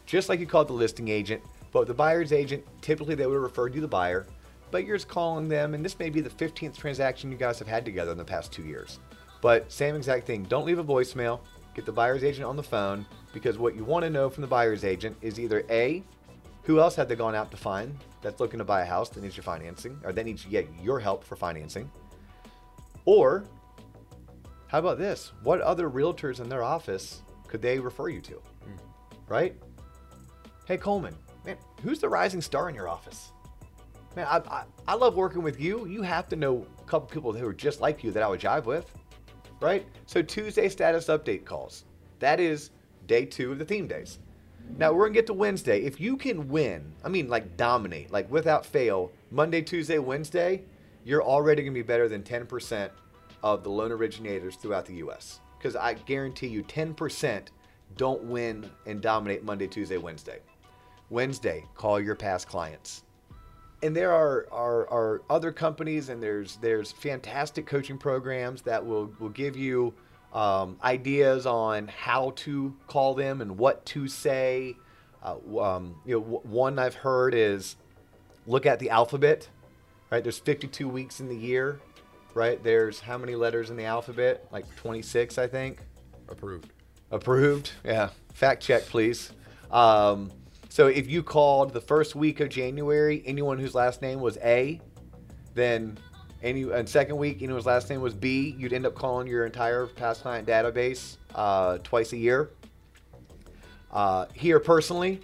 just 0.06 0.30
like 0.30 0.40
you 0.40 0.48
called 0.48 0.70
the 0.70 0.74
listing 0.74 1.10
agent, 1.10 1.42
but 1.72 1.88
the 1.88 1.94
buyer's 1.94 2.32
agent, 2.32 2.66
typically 2.82 3.16
they 3.16 3.25
would 3.25 3.36
have 3.36 3.44
referred 3.44 3.75
you 3.75 3.82
the 3.82 3.88
buyer, 3.88 4.25
but 4.72 4.86
you're 4.86 4.98
just 4.98 5.08
calling 5.08 5.48
them, 5.48 5.74
and 5.74 5.84
this 5.84 6.00
may 6.00 6.10
be 6.10 6.22
the 6.22 6.30
15th 6.30 6.78
transaction 6.78 7.32
you 7.32 7.38
guys 7.38 7.60
have 7.60 7.68
had 7.68 7.86
together 7.86 8.12
in 8.12 8.18
the 8.18 8.24
past 8.24 8.51
two 8.51 8.63
years. 8.63 9.00
But 9.42 9.72
same 9.72 9.96
exact 9.96 10.25
thing. 10.25 10.44
Don't 10.44 10.66
leave 10.66 10.80
a 10.80 10.84
voicemail. 10.84 11.42
Get 11.74 11.86
the 11.86 11.92
buyer's 11.92 12.24
agent 12.24 12.46
on 12.46 12.56
the 12.56 12.63
phone 12.63 13.06
because 13.34 13.58
what 13.58 13.75
you 13.75 13.84
want 13.84 14.04
to 14.04 14.10
know 14.10 14.30
from 14.30 14.42
the 14.42 14.48
buyer's 14.48 14.84
agent 14.84 15.18
is 15.22 15.40
either 15.40 15.63
A, 15.70 16.04
who 16.63 16.80
else 16.80 16.96
have 16.96 17.08
they 17.08 17.16
gone 17.16 17.36
out 17.36 17.50
to 17.51 17.58
find 17.58 17.98
that's 18.22 18.40
looking 18.40 18.60
to 18.60 18.66
buy 18.66 18.82
a 18.82 18.86
house 18.86 19.10
that 19.10 19.24
needs 19.24 19.36
your 19.36 19.44
financing 19.44 20.00
or 20.04 20.13
that 20.13 20.25
needs 20.25 20.46
your 20.48 21.00
help 21.00 21.24
for 21.24 21.36
financing? 21.36 21.90
Or 23.06 23.44
how 24.68 24.80
about 24.80 24.98
this? 24.98 25.32
What 25.44 25.60
other 25.62 25.90
realtors 25.90 26.40
in 26.40 26.50
their 26.50 26.63
office 26.63 27.22
could 27.48 27.62
they 27.62 27.80
refer 27.80 28.10
you 28.10 28.22
to? 28.22 28.34
Hmm. 28.34 28.78
Right? 29.28 29.56
Hey, 30.66 30.78
Coleman, 30.78 31.16
man, 31.46 31.58
who's 31.84 32.00
the 32.00 32.10
rising 32.10 32.42
star 32.42 32.70
in 32.70 32.75
your 32.75 32.88
office? 32.88 33.32
Man, 34.15 34.27
I, 34.30 34.38
I, 34.38 34.63
I 34.88 34.96
love 34.96 35.15
working 35.15 35.41
with 35.41 35.60
you. 35.60 35.86
You 35.86 36.01
have 36.01 36.27
to 36.30 36.36
know 36.36 36.65
a 36.80 36.84
couple 36.84 37.08
people 37.08 37.32
who 37.32 37.48
are 37.48 37.53
just 37.53 37.80
like 37.80 38.03
you 38.03 38.12
that 38.12 38.24
I 38.24 38.27
would 38.27 38.41
jive 38.41 38.65
with. 38.65 38.91
Right? 39.62 39.86
So, 40.06 40.22
Tuesday 40.22 40.68
status 40.70 41.08
update 41.08 41.46
calls. 41.46 41.86
That 42.20 42.39
is 42.39 42.72
day 43.08 43.25
two 43.25 43.51
of 43.51 43.60
the 43.60 43.65
theme 43.65 43.88
days. 43.88 44.20
Now, 44.77 44.91
we're 44.94 45.08
to 45.08 45.13
get 45.13 45.27
to 45.27 45.34
Wednesday. 45.34 45.82
If 45.82 46.00
you 46.00 46.18
can 46.18 46.48
win, 46.48 46.91
I 47.03 47.10
mean, 47.10 47.30
like 47.30 47.58
dominate, 47.58 48.12
like 48.12 48.30
without 48.32 48.65
fail, 48.65 49.12
Monday, 49.30 49.62
Tuesday, 49.62 50.00
Wednesday, 50.00 50.63
you're 51.03 51.24
already 51.24 51.63
to 51.63 51.72
be 51.72 51.82
better 51.82 52.08
than 52.08 52.24
10% 52.24 52.89
of 53.44 53.63
the 53.63 53.70
loan 53.70 53.91
originators 53.91 54.56
throughout 54.56 54.86
the 54.86 54.96
U.S. 54.96 55.39
Because 55.58 55.75
I 55.75 55.94
guarantee 55.94 56.48
you 56.48 56.63
10% 56.63 57.48
don't 57.98 58.24
win 58.24 58.70
and 58.86 59.01
dominate 59.01 59.44
Monday, 59.44 59.68
Tuesday, 59.68 59.98
Wednesday. 59.98 60.39
Wednesday, 61.10 61.65
call 61.75 62.00
your 62.00 62.15
past 62.15 62.48
clients. 62.48 63.03
And 63.84 63.96
there 63.96 64.12
are, 64.12 64.48
are, 64.52 64.90
are 64.90 65.22
other 65.30 65.52
companies 65.52 66.10
and 66.10 66.22
there's 66.22 66.58
there's 66.58 66.92
fantastic 66.92 67.66
coaching 67.66 67.98
programs 67.98 68.62
that 68.64 68.86
will, 68.86 69.12
will 69.20 69.30
give 69.30 69.58
you 69.58 69.94
um, 70.34 70.78
ideas 70.84 71.46
on 71.46 71.88
how 71.88 72.34
to 72.38 72.76
call 72.88 73.14
them 73.14 73.42
and 73.42 73.58
what 73.58 73.86
to 73.88 74.08
say. 74.08 74.76
Uh, 75.24 75.36
um, 75.60 75.96
you 76.06 76.16
know, 76.16 76.22
w- 76.22 76.42
one 76.44 76.80
I've 76.80 76.96
heard 76.96 77.34
is 77.34 77.76
look 78.48 78.66
at 78.66 78.80
the 78.80 78.90
alphabet. 78.90 79.50
Right, 80.10 80.24
there's 80.24 80.40
52 80.40 80.88
weeks 80.88 81.20
in 81.20 81.28
the 81.28 81.36
year. 81.36 81.80
Right, 82.34 82.62
there's 82.64 83.00
how 83.00 83.18
many 83.18 83.36
letters 83.36 83.70
in 83.70 83.78
the 83.78 83.86
alphabet? 83.86 84.46
Like 84.52 84.74
26, 84.78 85.38
I 85.38 85.48
think. 85.48 85.80
Approved. 86.30 86.72
Approved. 87.12 87.72
Yeah. 87.84 88.10
Fact 88.34 88.64
check, 88.64 88.84
please. 88.86 89.32
Um, 89.70 90.32
so 90.72 90.88
if 90.88 91.10
you 91.10 91.22
called 91.22 91.74
the 91.74 91.82
first 91.82 92.16
week 92.16 92.40
of 92.40 92.48
January, 92.48 93.22
anyone 93.25 93.60
whose 93.60 93.75
last 93.75 94.01
name 94.01 94.22
was 94.22 94.38
A, 94.38 94.80
then 95.54 95.98
any 96.42 96.62
and 96.63 96.88
second 96.88 97.18
week, 97.18 97.40
anyone 97.40 97.58
whose 97.58 97.66
last 97.66 97.90
name 97.90 98.00
was 98.00 98.13
B, 98.13 98.56
you'd 98.58 98.72
end 98.72 98.86
up 98.86 98.96
calling 98.96 99.28
your 99.28 99.46
entire 99.46 99.86
past 99.86 100.22
client 100.22 100.48
database 100.48 101.18
uh, 101.36 101.78
twice 101.80 102.13
a 102.13 102.18
year. 102.18 102.51
Uh, 103.92 104.28
here 104.34 104.62
personally, 104.62 105.20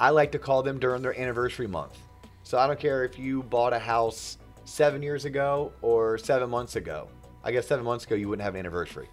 I 0.00 0.10
like 0.10 0.32
to 0.32 0.38
call 0.40 0.64
them 0.64 0.80
during 0.80 1.00
their 1.00 1.16
anniversary 1.16 1.68
month. 1.68 1.96
So 2.42 2.58
I 2.58 2.66
don't 2.66 2.80
care 2.80 3.04
if 3.04 3.20
you 3.20 3.44
bought 3.44 3.72
a 3.72 3.78
house 3.78 4.38
seven 4.64 5.00
years 5.00 5.26
ago 5.26 5.72
or 5.80 6.18
seven 6.18 6.50
months 6.50 6.74
ago. 6.74 7.08
I 7.44 7.52
guess 7.52 7.68
seven 7.68 7.84
months 7.84 8.04
ago 8.04 8.16
you 8.16 8.28
wouldn't 8.28 8.42
have 8.42 8.56
an 8.56 8.58
anniversary. 8.58 9.08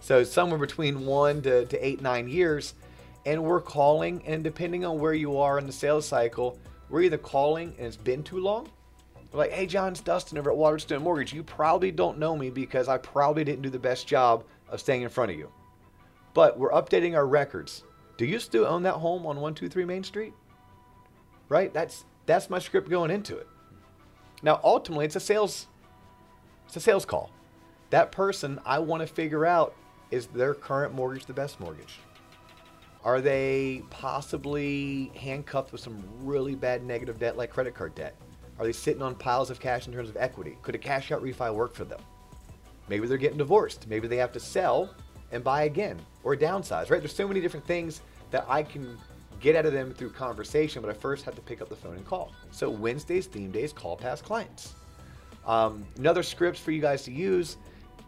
So 0.00 0.22
somewhere 0.22 0.58
between 0.58 1.06
one 1.06 1.40
to, 1.40 1.64
to 1.64 1.86
eight, 1.86 2.02
nine 2.02 2.28
years. 2.28 2.74
And 3.26 3.42
we're 3.44 3.60
calling, 3.60 4.22
and 4.26 4.42
depending 4.42 4.84
on 4.84 4.98
where 4.98 5.12
you 5.14 5.38
are 5.38 5.58
in 5.58 5.66
the 5.66 5.72
sales 5.72 6.06
cycle, 6.06 6.58
we're 6.88 7.02
either 7.02 7.18
calling 7.18 7.74
and 7.78 7.86
it's 7.86 7.96
been 7.96 8.22
too 8.22 8.38
long. 8.38 8.68
We're 9.32 9.40
like, 9.40 9.52
hey, 9.52 9.66
John, 9.66 9.92
it's 9.92 10.00
Dustin 10.00 10.38
over 10.38 10.50
at 10.50 10.56
Waterstone 10.56 11.02
Mortgage. 11.02 11.32
You 11.32 11.42
probably 11.42 11.92
don't 11.92 12.18
know 12.18 12.36
me 12.36 12.50
because 12.50 12.88
I 12.88 12.98
probably 12.98 13.44
didn't 13.44 13.62
do 13.62 13.70
the 13.70 13.78
best 13.78 14.06
job 14.06 14.44
of 14.68 14.80
staying 14.80 15.02
in 15.02 15.08
front 15.08 15.30
of 15.30 15.38
you. 15.38 15.50
But 16.34 16.58
we're 16.58 16.72
updating 16.72 17.14
our 17.14 17.26
records. 17.26 17.84
Do 18.16 18.24
you 18.24 18.38
still 18.38 18.66
own 18.66 18.82
that 18.82 18.94
home 18.94 19.20
on 19.20 19.36
123 19.36 19.84
Main 19.84 20.04
Street? 20.04 20.34
Right? 21.48 21.72
That's 21.72 22.04
that's 22.26 22.50
my 22.50 22.58
script 22.58 22.88
going 22.88 23.10
into 23.10 23.36
it. 23.36 23.48
Now, 24.42 24.60
ultimately, 24.62 25.04
it's 25.04 25.16
a 25.16 25.20
sales 25.20 25.66
it's 26.66 26.76
a 26.76 26.80
sales 26.80 27.04
call. 27.04 27.30
That 27.90 28.12
person 28.12 28.60
I 28.64 28.78
want 28.78 29.00
to 29.00 29.06
figure 29.06 29.44
out 29.44 29.74
is 30.10 30.26
their 30.26 30.54
current 30.54 30.94
mortgage 30.94 31.26
the 31.26 31.32
best 31.32 31.58
mortgage? 31.60 31.98
Are 33.04 33.20
they 33.20 33.82
possibly 33.90 35.10
handcuffed 35.16 35.72
with 35.72 35.80
some 35.80 36.04
really 36.20 36.54
bad 36.54 36.84
negative 36.84 37.18
debt 37.18 37.36
like 37.36 37.50
credit 37.50 37.74
card 37.74 37.94
debt? 37.94 38.14
Are 38.58 38.64
they 38.66 38.72
sitting 38.72 39.00
on 39.00 39.14
piles 39.14 39.48
of 39.48 39.58
cash 39.58 39.86
in 39.86 39.92
terms 39.92 40.10
of 40.10 40.18
equity? 40.18 40.58
Could 40.60 40.74
a 40.74 40.78
cash 40.78 41.10
out 41.10 41.22
refi 41.22 41.52
work 41.54 41.74
for 41.74 41.84
them? 41.84 42.00
Maybe 42.88 43.06
they're 43.06 43.16
getting 43.16 43.38
divorced. 43.38 43.86
Maybe 43.88 44.06
they 44.06 44.18
have 44.18 44.32
to 44.32 44.40
sell 44.40 44.90
and 45.32 45.42
buy 45.42 45.62
again 45.62 45.98
or 46.24 46.36
downsize, 46.36 46.90
right? 46.90 47.00
There's 47.00 47.14
so 47.14 47.26
many 47.26 47.40
different 47.40 47.66
things 47.66 48.02
that 48.32 48.44
I 48.48 48.62
can 48.62 48.98
get 49.40 49.56
out 49.56 49.64
of 49.64 49.72
them 49.72 49.94
through 49.94 50.10
conversation, 50.10 50.82
but 50.82 50.90
I 50.90 50.94
first 50.94 51.24
have 51.24 51.34
to 51.36 51.40
pick 51.40 51.62
up 51.62 51.70
the 51.70 51.76
phone 51.76 51.96
and 51.96 52.04
call. 52.04 52.32
So 52.50 52.68
Wednesdays, 52.68 53.26
theme 53.26 53.50
days, 53.50 53.72
call 53.72 53.96
past 53.96 54.24
clients. 54.24 54.74
Um, 55.46 55.86
another 55.96 56.22
scripts 56.22 56.60
for 56.60 56.72
you 56.72 56.82
guys 56.82 57.02
to 57.04 57.12
use. 57.12 57.56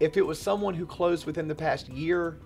If 0.01 0.19
it 0.19 0.27
was 0.27 0.39
someone 0.39 0.75
who 0.75 0.85
closed 0.85 1.25
within 1.25 1.49
the 1.49 1.55
past 1.55 1.89
year 1.89 2.37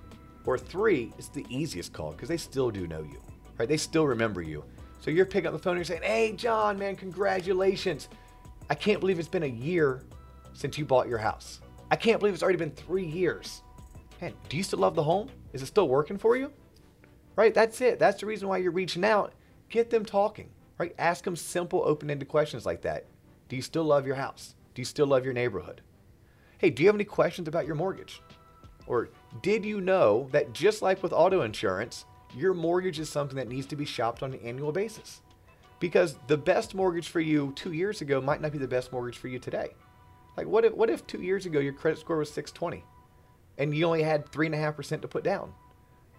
or 0.46 0.56
three, 0.56 1.12
it's 1.18 1.28
the 1.28 1.44
easiest 1.48 1.92
call 1.92 2.12
because 2.12 2.28
they 2.28 2.36
still 2.36 2.70
do 2.70 2.86
know 2.86 3.02
you, 3.02 3.20
right? 3.58 3.68
They 3.68 3.76
still 3.76 4.06
remember 4.06 4.40
you. 4.40 4.64
So 5.00 5.10
you're 5.10 5.26
picking 5.26 5.48
up 5.48 5.52
the 5.52 5.58
phone 5.58 5.76
and 5.76 5.78
you're 5.78 5.84
saying, 5.84 6.02
"Hey, 6.02 6.32
John, 6.32 6.78
man, 6.78 6.96
congratulations! 6.96 8.08
I 8.70 8.74
can't 8.74 9.00
believe 9.00 9.18
it's 9.18 9.28
been 9.28 9.42
a 9.42 9.46
year 9.46 10.02
since 10.54 10.78
you 10.78 10.84
bought 10.84 11.08
your 11.08 11.18
house. 11.18 11.60
I 11.90 11.96
can't 11.96 12.18
believe 12.18 12.34
it's 12.34 12.42
already 12.42 12.58
been 12.58 12.72
three 12.72 13.04
years. 13.04 13.62
Man, 14.20 14.32
do 14.48 14.56
you 14.56 14.62
still 14.62 14.80
love 14.80 14.94
the 14.94 15.02
home? 15.02 15.28
Is 15.52 15.62
it 15.62 15.66
still 15.66 15.88
working 15.88 16.18
for 16.18 16.36
you? 16.36 16.52
Right? 17.36 17.54
That's 17.54 17.80
it. 17.80 17.98
That's 17.98 18.20
the 18.20 18.26
reason 18.26 18.48
why 18.48 18.58
you're 18.58 18.72
reaching 18.72 19.04
out. 19.04 19.34
Get 19.68 19.90
them 19.90 20.04
talking. 20.04 20.50
Right? 20.78 20.94
Ask 20.98 21.24
them 21.24 21.36
simple, 21.36 21.82
open-ended 21.84 22.28
questions 22.28 22.66
like 22.66 22.82
that. 22.82 23.06
Do 23.48 23.56
you 23.56 23.62
still 23.62 23.84
love 23.84 24.06
your 24.06 24.16
house? 24.16 24.54
Do 24.74 24.80
you 24.80 24.86
still 24.86 25.06
love 25.06 25.24
your 25.24 25.34
neighborhood? 25.34 25.82
Hey, 26.58 26.70
do 26.70 26.82
you 26.82 26.88
have 26.88 26.96
any 26.96 27.04
questions 27.04 27.46
about 27.46 27.66
your 27.66 27.76
mortgage? 27.76 28.20
Or 28.86 29.10
did 29.42 29.64
you 29.64 29.80
know 29.80 30.28
that 30.32 30.52
just 30.52 30.82
like 30.82 31.02
with 31.02 31.12
auto 31.12 31.42
insurance, 31.42 32.04
your 32.34 32.54
mortgage 32.54 32.98
is 32.98 33.08
something 33.08 33.36
that 33.36 33.48
needs 33.48 33.66
to 33.66 33.76
be 33.76 33.84
shopped 33.84 34.22
on 34.22 34.34
an 34.34 34.40
annual 34.40 34.72
basis? 34.72 35.22
Because 35.80 36.18
the 36.26 36.38
best 36.38 36.74
mortgage 36.74 37.08
for 37.08 37.20
you 37.20 37.52
two 37.56 37.72
years 37.72 38.00
ago 38.00 38.20
might 38.20 38.40
not 38.40 38.52
be 38.52 38.58
the 38.58 38.68
best 38.68 38.92
mortgage 38.92 39.18
for 39.18 39.28
you 39.28 39.38
today. 39.38 39.70
Like, 40.36 40.46
what 40.46 40.64
if, 40.64 40.74
what 40.74 40.90
if 40.90 41.06
two 41.06 41.22
years 41.22 41.46
ago 41.46 41.58
your 41.58 41.72
credit 41.72 41.98
score 41.98 42.18
was 42.18 42.30
620 42.30 42.84
and 43.58 43.74
you 43.74 43.86
only 43.86 44.02
had 44.02 44.30
3.5% 44.30 45.02
to 45.02 45.08
put 45.08 45.24
down? 45.24 45.52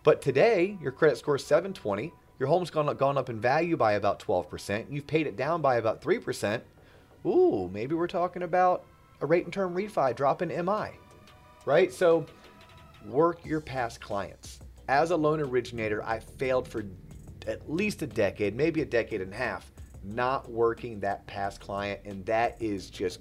But 0.04 0.22
today, 0.22 0.78
your 0.82 0.92
credit 0.92 1.18
score 1.18 1.36
is 1.36 1.46
720, 1.46 2.14
your 2.40 2.48
home's 2.50 2.70
gone 2.70 2.88
up, 2.88 2.98
gone 2.98 3.18
up 3.18 3.30
in 3.30 3.42
value 3.42 3.76
by 3.76 3.94
about 3.94 4.20
12%, 4.20 4.86
you've 4.90 5.08
paid 5.08 5.28
it 5.28 5.36
down 5.36 5.62
by 5.62 5.76
about 5.76 6.02
3%. 6.02 6.62
Ooh, 7.26 7.70
maybe 7.74 7.94
we're 7.96 8.08
talking 8.08 8.44
about 8.44 8.86
a 9.22 9.26
rate 9.26 9.44
and 9.44 9.54
term 9.54 9.76
refi 9.76 10.16
drop 10.16 10.42
in 10.42 10.50
MI, 10.50 10.92
right? 11.66 11.92
So 11.92 12.26
work 13.08 13.46
your 13.46 13.62
past 13.62 14.02
clients. 14.02 14.60
As 14.90 15.12
a 15.12 15.16
loan 15.16 15.40
originator, 15.40 16.04
I 16.04 16.20
failed 16.20 16.68
for 16.68 16.84
at 17.48 17.70
least 17.70 18.02
a 18.02 18.08
decade, 18.08 18.56
maybe 18.56 18.82
a 18.82 18.86
decade 18.86 19.22
and 19.22 19.34
a 19.34 19.36
half, 19.36 19.72
not 20.04 20.50
working 20.50 21.00
that 21.00 21.26
past 21.28 21.60
client, 21.60 22.00
and 22.06 22.26
that 22.26 22.62
is 22.62 22.90
just 22.90 23.20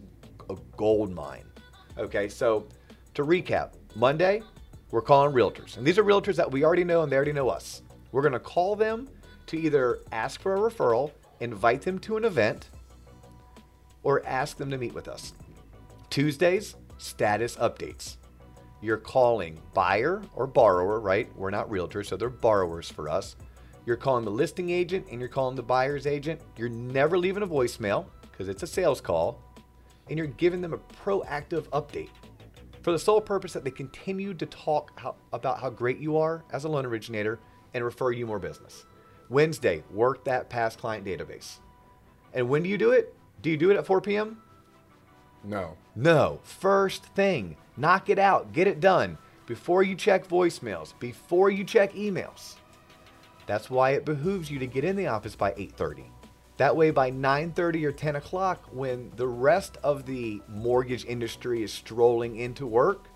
a 0.51 0.57
gold 0.77 1.13
mine. 1.13 1.45
Okay, 1.99 2.29
so 2.29 2.67
to 3.15 3.25
recap, 3.25 3.73
Monday, 3.95 4.43
we're 4.91 5.03
calling 5.03 5.35
realtors. 5.35 5.77
And 5.77 5.87
these 5.87 5.99
are 5.99 6.05
realtors 6.05 6.37
that 6.37 6.51
we 6.51 6.65
already 6.65 6.85
know 6.85 7.03
and 7.03 7.11
they 7.11 7.17
already 7.17 7.33
know 7.33 7.49
us. 7.49 7.83
We're 8.13 8.23
gonna 8.23 8.39
call 8.39 8.77
them 8.77 9.09
to 9.47 9.59
either 9.59 9.99
ask 10.13 10.41
for 10.41 10.55
a 10.55 10.71
referral, 10.71 11.13
invite 11.41 11.83
them 11.83 11.99
to 12.01 12.17
an 12.17 12.25
event, 12.25 12.71
or 14.03 14.25
ask 14.27 14.57
them 14.57 14.71
to 14.71 14.79
meet 14.79 14.95
with 14.95 15.09
us. 15.09 15.33
Tuesdays, 16.11 16.77
status 16.99 17.57
updates. 17.57 18.17
You're 18.81 18.99
calling 18.99 19.61
buyer 19.75 20.23
or 20.35 20.47
borrower, 20.47 21.01
right? 21.01 21.35
We're 21.37 21.51
not 21.51 21.71
realtors, 21.71 22.07
so 22.07 22.17
they're 22.17 22.29
borrowers 22.29 22.91
for 22.91 23.09
us. 23.09 23.37
You're 23.87 23.97
calling 23.97 24.25
the 24.25 24.31
listing 24.31 24.71
agent 24.71 25.07
and 25.11 25.21
you're 25.21 25.29
calling 25.29 25.57
the 25.57 25.63
buyer's 25.63 26.07
agent. 26.07 26.41
You're 26.57 26.69
never 26.69 27.17
leaving 27.17 27.43
a 27.43 27.47
voicemail 27.47 28.07
because 28.31 28.49
it's 28.49 28.63
a 28.63 28.67
sales 28.67 29.01
call. 29.01 29.41
And 30.09 30.19
you're 30.19 30.27
giving 30.27 30.61
them 30.61 30.73
a 30.73 30.79
proactive 30.79 31.69
update 31.71 32.11
for 32.83 32.93
the 32.93 32.99
sole 32.99 33.21
purpose 33.21 33.53
that 33.53 33.65
they 33.65 33.71
continue 33.71 34.35
to 34.35 34.47
talk 34.47 34.93
how, 35.01 35.17
about 35.33 35.61
how 35.61 35.71
great 35.71 35.99
you 35.99 36.17
are 36.19 36.45
as 36.53 36.65
a 36.65 36.69
loan 36.69 36.87
originator 36.87 37.41
and 37.75 37.85
refer 37.85 38.13
you 38.13 38.27
more 38.27 38.39
business. 38.39 38.87
Wednesday, 39.29 39.83
work 39.91 40.25
that 40.25 40.49
past 40.49 40.79
client 40.79 41.05
database. 41.05 41.59
And 42.33 42.49
when 42.49 42.63
do 42.63 42.69
you 42.69 42.79
do 42.79 42.93
it? 42.93 43.15
Do 43.43 43.51
you 43.51 43.57
do 43.57 43.71
it 43.71 43.77
at 43.77 43.87
4 43.87 44.01
p.m.? 44.01 44.41
No. 45.43 45.77
No. 45.95 46.41
First 46.43 47.07
thing, 47.07 47.57
knock 47.77 48.09
it 48.09 48.19
out, 48.19 48.53
get 48.53 48.67
it 48.67 48.81
done 48.81 49.19
before 49.47 49.83
you 49.83 49.95
check 49.95 50.27
voicemails, 50.27 50.93
before 50.99 51.51
you 51.51 51.65
check 51.65 51.93
emails. 51.95 52.57
That's 53.47 53.71
why 53.71 53.91
it 53.91 54.05
behooves 54.05 54.51
you 54.51 54.59
to 54.59 54.67
get 54.67 54.85
in 54.85 54.97
the 54.97 55.07
office 55.07 55.37
by 55.37 55.53
8:30. 55.53 56.11
That 56.57 56.75
way 56.75 56.91
by 56.91 57.11
9:30 57.11 57.85
or 57.85 57.93
10 57.93 58.17
o'clock 58.17 58.65
when 58.73 59.13
the 59.17 59.27
rest 59.27 59.79
of 59.85 60.07
the 60.07 60.41
mortgage 60.49 61.05
industry 61.05 61.63
is 61.63 61.73
strolling 61.73 62.37
into 62.37 62.67
work, 62.67 63.07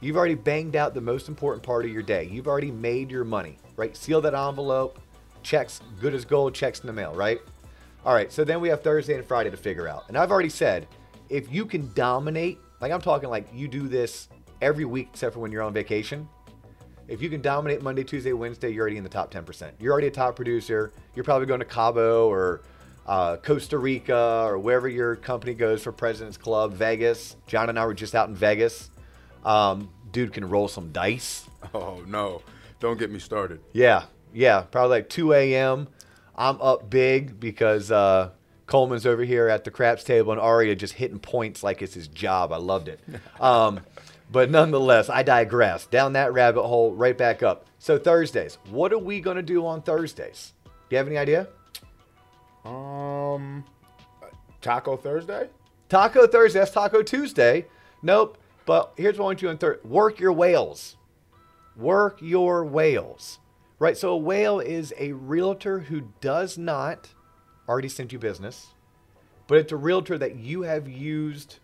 you've 0.00 0.16
already 0.16 0.34
banged 0.34 0.76
out 0.76 0.94
the 0.94 1.00
most 1.00 1.28
important 1.28 1.62
part 1.62 1.84
of 1.84 1.90
your 1.90 2.02
day. 2.02 2.24
You've 2.24 2.48
already 2.48 2.70
made 2.70 3.10
your 3.10 3.24
money, 3.24 3.58
right? 3.76 3.96
Seal 3.96 4.20
that 4.22 4.34
envelope, 4.34 4.98
checks 5.42 5.80
good 6.00 6.14
as 6.14 6.24
gold, 6.24 6.54
checks 6.54 6.80
in 6.80 6.86
the 6.86 6.92
mail, 6.92 7.12
right? 7.12 7.40
All 8.04 8.14
right, 8.14 8.32
so 8.32 8.44
then 8.44 8.60
we 8.60 8.70
have 8.70 8.82
Thursday 8.82 9.14
and 9.14 9.24
Friday 9.24 9.50
to 9.50 9.58
figure 9.58 9.86
out. 9.86 10.04
And 10.08 10.16
I've 10.16 10.30
already 10.30 10.48
said, 10.48 10.88
if 11.28 11.52
you 11.52 11.66
can 11.66 11.92
dominate, 11.92 12.58
like 12.80 12.92
I'm 12.92 13.00
talking 13.00 13.28
like 13.28 13.46
you 13.52 13.68
do 13.68 13.88
this 13.88 14.28
every 14.60 14.84
week 14.84 15.08
except 15.12 15.34
for 15.34 15.40
when 15.40 15.52
you're 15.52 15.62
on 15.62 15.72
vacation. 15.72 16.28
If 17.08 17.20
you 17.20 17.28
can 17.28 17.40
dominate 17.40 17.82
Monday, 17.82 18.04
Tuesday, 18.04 18.32
Wednesday, 18.32 18.70
you're 18.70 18.82
already 18.82 18.96
in 18.96 19.02
the 19.02 19.10
top 19.10 19.32
10%. 19.32 19.72
You're 19.80 19.92
already 19.92 20.06
a 20.06 20.12
top 20.12 20.36
producer. 20.36 20.92
You're 21.16 21.24
probably 21.24 21.46
going 21.46 21.58
to 21.58 21.66
Cabo 21.66 22.28
or 22.28 22.62
uh, 23.06 23.36
Costa 23.38 23.78
Rica 23.78 24.44
or 24.46 24.58
wherever 24.58 24.88
your 24.88 25.16
company 25.16 25.54
goes 25.54 25.82
for 25.82 25.90
President's 25.90 26.36
Club, 26.36 26.72
Vegas. 26.72 27.36
John 27.48 27.68
and 27.68 27.78
I 27.78 27.84
were 27.84 27.94
just 27.94 28.14
out 28.14 28.28
in 28.28 28.36
Vegas. 28.36 28.90
Um, 29.44 29.90
dude 30.12 30.32
can 30.32 30.48
roll 30.48 30.68
some 30.68 30.92
dice. 30.92 31.46
Oh 31.74 32.02
no! 32.06 32.40
Don't 32.78 32.98
get 32.98 33.10
me 33.10 33.18
started. 33.18 33.60
Yeah, 33.72 34.04
yeah, 34.32 34.62
probably 34.62 34.98
like 34.98 35.10
2 35.10 35.34
a.m. 35.34 35.88
I'm 36.34 36.60
up 36.62 36.88
big 36.88 37.38
because 37.38 37.90
uh, 37.90 38.30
Coleman's 38.70 39.04
over 39.04 39.24
here 39.24 39.48
at 39.48 39.64
the 39.64 39.70
craps 39.70 40.04
table, 40.04 40.30
and 40.30 40.40
Aria 40.40 40.76
just 40.76 40.94
hitting 40.94 41.18
points 41.18 41.64
like 41.64 41.82
it's 41.82 41.92
his 41.92 42.06
job. 42.06 42.52
I 42.52 42.56
loved 42.56 42.88
it. 42.88 43.00
Um, 43.40 43.80
but 44.30 44.48
nonetheless, 44.48 45.08
I 45.08 45.24
digress. 45.24 45.86
Down 45.86 46.12
that 46.12 46.32
rabbit 46.32 46.62
hole, 46.62 46.94
right 46.94 47.18
back 47.18 47.42
up. 47.42 47.66
So 47.80 47.98
Thursdays, 47.98 48.58
what 48.68 48.92
are 48.92 48.98
we 48.98 49.20
gonna 49.20 49.42
do 49.42 49.66
on 49.66 49.82
Thursdays? 49.82 50.52
Do 50.64 50.70
you 50.90 50.98
have 50.98 51.08
any 51.08 51.18
idea? 51.18 51.48
Um, 52.64 53.64
Taco 54.60 54.96
Thursday. 54.96 55.48
Taco 55.88 56.28
Thursday. 56.28 56.60
That's 56.60 56.70
Taco 56.70 57.02
Tuesday. 57.02 57.66
Nope. 58.02 58.38
But 58.66 58.92
here's 58.96 59.18
what 59.18 59.24
I 59.24 59.26
want 59.26 59.42
you 59.42 59.48
on. 59.48 59.58
Work 59.82 60.20
your 60.20 60.32
whales. 60.32 60.96
Work 61.76 62.18
your 62.20 62.64
whales. 62.64 63.40
Right. 63.80 63.96
So 63.96 64.10
a 64.10 64.16
whale 64.16 64.60
is 64.60 64.94
a 64.98 65.12
realtor 65.12 65.80
who 65.80 66.02
does 66.20 66.56
not 66.58 67.08
already 67.70 67.88
sent 67.88 68.12
you 68.12 68.18
business, 68.18 68.66
but 69.46 69.56
it's 69.56 69.70
a 69.70 69.76
realtor 69.76 70.18
that 70.18 70.34
you 70.34 70.62
have 70.62 70.88
used 70.88 71.60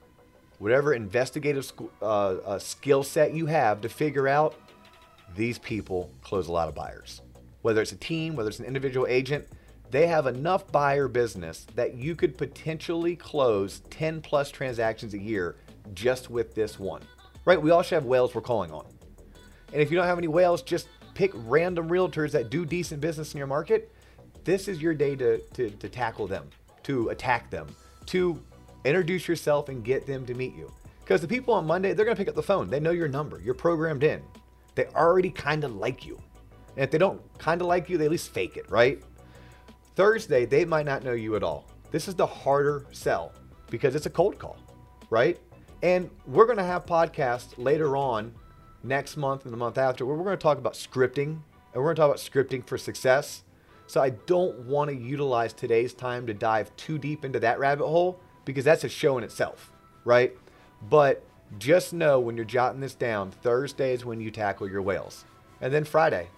whatever 0.59 0.95
investigative 0.95 1.71
uh, 2.01 2.05
uh, 2.05 2.59
skill 2.61 3.03
set 3.03 3.35
you 3.35 3.47
have 3.47 3.81
to 3.81 3.89
figure 3.89 4.29
out 4.29 4.55
these 5.35 5.59
people 5.59 6.09
close 6.23 6.47
a 6.47 6.53
lot 6.53 6.69
of 6.69 6.77
buyers. 6.77 7.23
Whether 7.63 7.83
it's 7.83 7.91
a 7.91 7.97
team, 7.97 8.37
whether 8.37 8.49
it's 8.49 8.61
an 8.61 8.65
individual 8.65 9.09
agent, 9.09 9.49
they 9.91 10.07
have 10.07 10.27
enough 10.27 10.71
buyer 10.71 11.09
business 11.09 11.67
that 11.75 11.95
you 11.95 12.15
could 12.15 12.39
potentially 12.39 13.17
close 13.17 13.81
10 13.91 14.21
plus 14.21 14.53
transactions 14.53 15.13
a 15.13 15.19
year 15.19 15.57
just 15.93 16.31
with 16.31 16.55
this 16.55 16.79
one. 16.79 17.03
Right? 17.45 17.61
We 17.61 17.71
all 17.71 17.83
should 17.83 17.97
have 17.97 18.05
whales 18.05 18.33
we're 18.33 18.43
calling 18.43 18.71
on. 18.71 18.87
And 19.73 19.83
if 19.83 19.91
you 19.91 19.97
don't 19.97 20.07
have 20.07 20.19
any 20.19 20.29
whales, 20.29 20.63
just 20.63 20.89
pick 21.15 21.33
random 21.35 21.89
realtors 21.89 22.31
that 22.31 22.49
do 22.49 22.65
decent 22.65 23.01
business 23.01 23.35
in 23.35 23.39
your 23.39 23.49
market. 23.49 23.93
This 24.47 24.69
is 24.69 24.81
your 24.81 24.95
day 24.95 25.17
to, 25.17 25.39
to, 25.39 25.71
to 25.71 25.89
tackle 25.89 26.29
them, 26.29 26.49
to 26.85 27.09
attack 27.09 27.51
them, 27.51 27.67
to 28.07 28.41
introduce 28.85 29.27
yourself 29.27 29.69
and 29.69 29.85
get 29.85 30.07
them 30.07 30.25
to 30.25 30.35
meet 30.35 30.55
you. 30.55 30.73
Because 31.01 31.21
the 31.21 31.27
people 31.27 31.53
on 31.53 31.67
Monday, 31.67 31.93
they're 31.93 32.05
going 32.05 32.17
to 32.17 32.21
pick 32.21 32.29
up 32.29 32.37
the 32.37 32.43
phone. 32.45 32.71
They 32.71 32.79
know 32.79 32.93
your 32.93 33.09
number. 33.09 33.41
You're 33.41 33.55
programmed 33.55 34.05
in. 34.05 34.23
They 34.77 34.87
already 34.95 35.31
kind 35.31 35.65
of 35.65 35.75
like 35.75 36.07
you. 36.07 36.23
And 36.77 36.85
if 36.85 36.93
they 36.93 36.99
don't 36.99 37.21
kind 37.39 37.61
of 37.61 37.67
like 37.67 37.91
you, 37.91 37.99
they 37.99 38.05
at 38.05 38.11
least 38.13 38.31
fake 38.31 38.57
it, 38.57 38.71
right? 38.71 39.03
Thursday, 39.97 40.45
they 40.45 40.65
might 40.65 40.87
not 40.87 41.03
know 41.03 41.13
you 41.13 41.35
at 41.35 41.43
all. 41.43 41.65
This 41.91 42.07
is 42.07 42.15
the 42.15 42.27
harder 42.27 42.87
sell 42.93 43.33
because 43.69 43.97
it's 43.97 44.07
a 44.07 44.11
cold 44.11 44.39
call, 44.39 44.59
right? 45.11 45.41
And 45.83 46.09
we're 46.25 46.47
going 46.47 46.59
to 46.59 46.65
have 46.65 46.87
podcasts 46.87 47.55
later 47.57 47.97
on 47.97 48.33
next 48.85 49.17
month 49.17 49.43
and 49.43 49.53
the 49.53 49.59
month 49.59 49.77
after 49.77 50.07
where 50.07 50.15
we're 50.15 50.23
going 50.23 50.39
to 50.39 50.43
talk 50.43 50.59
about 50.59 50.75
scripting 50.75 51.41
and 51.73 51.83
we're 51.83 51.93
going 51.93 51.97
to 51.97 52.01
talk 52.01 52.11
about 52.11 52.19
scripting 52.19 52.65
for 52.65 52.79
success. 52.79 53.43
So 53.87 54.03
I 54.03 54.11
don't 54.11 54.59
want 54.67 54.91
to 54.91 54.97
utilize 54.97 55.53
today's 55.53 55.95
time 55.95 56.27
to 56.27 56.35
dive 56.35 56.75
too 56.77 56.99
deep 56.99 57.25
into 57.25 57.41
that 57.41 57.59
rabbit 57.59 57.87
hole 57.87 58.19
because 58.45 58.65
that's 58.65 58.85
a 58.85 58.89
show 58.89 59.17
in 59.19 59.25
itself, 59.25 59.71
right? 60.05 60.37
But 60.89 61.23
just 61.59 61.93
know 61.93 62.19
when 62.19 62.37
you're 62.37 62.45
jotting 62.45 62.81
this 62.81 62.95
down, 62.95 63.31
Thursday 63.31 63.93
is 63.93 64.05
when 64.05 64.21
you 64.21 64.31
tackle 64.31 64.69
your 64.69 64.83
whales. 64.83 65.25
And 65.61 65.73
then 65.73 65.85
Friday, 65.85 66.29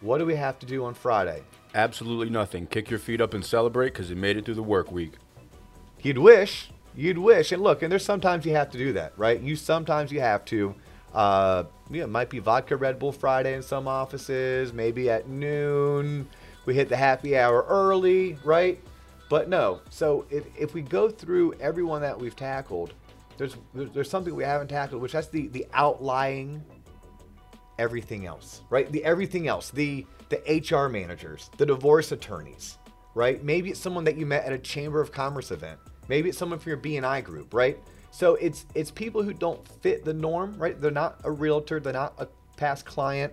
what 0.00 0.18
do 0.18 0.26
we 0.26 0.36
have 0.36 0.58
to 0.60 0.66
do 0.66 0.84
on 0.84 0.94
Friday? 0.94 1.42
Absolutely 1.74 2.30
nothing. 2.30 2.66
Kick 2.66 2.90
your 2.90 2.98
feet 2.98 3.20
up 3.20 3.34
and 3.34 3.44
celebrate 3.44 3.88
because 3.88 4.08
you 4.08 4.16
made 4.16 4.36
it 4.36 4.44
through 4.44 4.54
the 4.54 4.62
work 4.62 4.90
week. 4.90 5.12
You'd 6.02 6.18
wish, 6.18 6.70
you'd 6.94 7.18
wish, 7.18 7.52
and 7.52 7.62
look, 7.62 7.82
and 7.82 7.90
there's 7.90 8.04
sometimes 8.04 8.46
you 8.46 8.52
have 8.52 8.70
to 8.70 8.78
do 8.78 8.92
that, 8.94 9.12
right? 9.16 9.40
You 9.40 9.56
sometimes 9.56 10.12
you 10.12 10.20
have 10.20 10.44
to. 10.46 10.74
Uh, 11.14 11.64
yeah, 11.90 12.04
it 12.04 12.08
might 12.08 12.28
be 12.28 12.40
vodka 12.40 12.76
Red 12.76 12.98
Bull 12.98 13.12
Friday 13.12 13.54
in 13.54 13.62
some 13.62 13.86
offices. 13.86 14.72
Maybe 14.72 15.08
at 15.08 15.28
noon 15.28 16.28
we 16.66 16.74
hit 16.74 16.88
the 16.88 16.96
happy 16.96 17.36
hour 17.36 17.64
early, 17.68 18.38
right? 18.44 18.80
But 19.28 19.48
no. 19.48 19.80
So 19.90 20.26
if, 20.30 20.44
if 20.58 20.74
we 20.74 20.82
go 20.82 21.08
through 21.08 21.54
everyone 21.54 22.02
that 22.02 22.18
we've 22.18 22.36
tackled, 22.36 22.94
there's 23.36 23.56
there's, 23.74 24.08
something 24.08 24.34
we 24.34 24.44
haven't 24.44 24.68
tackled, 24.68 25.02
which 25.02 25.12
that's 25.12 25.28
the 25.28 25.48
the 25.48 25.66
outlying 25.72 26.62
everything 27.78 28.26
else, 28.26 28.62
right? 28.70 28.90
The 28.90 29.04
everything 29.04 29.48
else, 29.48 29.70
the 29.70 30.06
the 30.28 30.62
HR 30.68 30.88
managers, 30.88 31.50
the 31.56 31.66
divorce 31.66 32.12
attorneys, 32.12 32.78
right? 33.14 33.42
Maybe 33.42 33.70
it's 33.70 33.80
someone 33.80 34.04
that 34.04 34.16
you 34.16 34.26
met 34.26 34.44
at 34.44 34.52
a 34.52 34.58
chamber 34.58 35.00
of 35.00 35.10
commerce 35.10 35.50
event. 35.50 35.80
Maybe 36.08 36.28
it's 36.28 36.38
someone 36.38 36.58
from 36.58 36.70
your 36.70 36.78
BNI 36.78 37.24
group, 37.24 37.52
right? 37.52 37.78
So 38.10 38.36
it's 38.36 38.66
it's 38.74 38.90
people 38.90 39.22
who 39.22 39.32
don't 39.32 39.66
fit 39.66 40.04
the 40.04 40.14
norm, 40.14 40.56
right? 40.56 40.80
They're 40.80 40.90
not 40.90 41.20
a 41.24 41.30
realtor, 41.30 41.80
they're 41.80 41.92
not 41.92 42.14
a 42.18 42.28
past 42.56 42.84
client, 42.84 43.32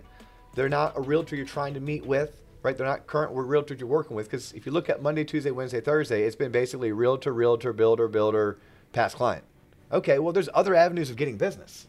they're 0.56 0.70
not 0.70 0.98
a 0.98 1.02
realtor 1.02 1.36
you're 1.36 1.46
trying 1.46 1.76
to 1.76 1.80
meet 1.80 2.06
with, 2.06 2.41
right? 2.64 2.78
They're 2.78 2.86
not 2.88 3.08
current 3.08 3.34
realtors 3.34 3.80
you're 3.80 3.88
working 3.88 4.16
with. 4.16 4.28
Because 4.28 4.52
if 4.54 4.66
you 4.66 4.72
look 4.72 4.90
at 4.90 5.02
Monday, 5.02 5.24
Tuesday, 5.24 5.52
Wednesday, 5.52 5.82
Thursday, 5.82 6.24
it's 6.24 6.36
been 6.36 6.52
basically 6.52 6.92
realtor, 6.92 7.34
realtor, 7.34 7.74
builder, 7.74 8.08
builder, 8.08 8.58
past 8.94 9.16
client. 9.16 9.44
Okay, 9.92 10.20
well, 10.20 10.32
there's 10.32 10.50
other 10.54 10.74
avenues 10.76 11.10
of 11.10 11.18
getting 11.18 11.38
business, 11.38 11.88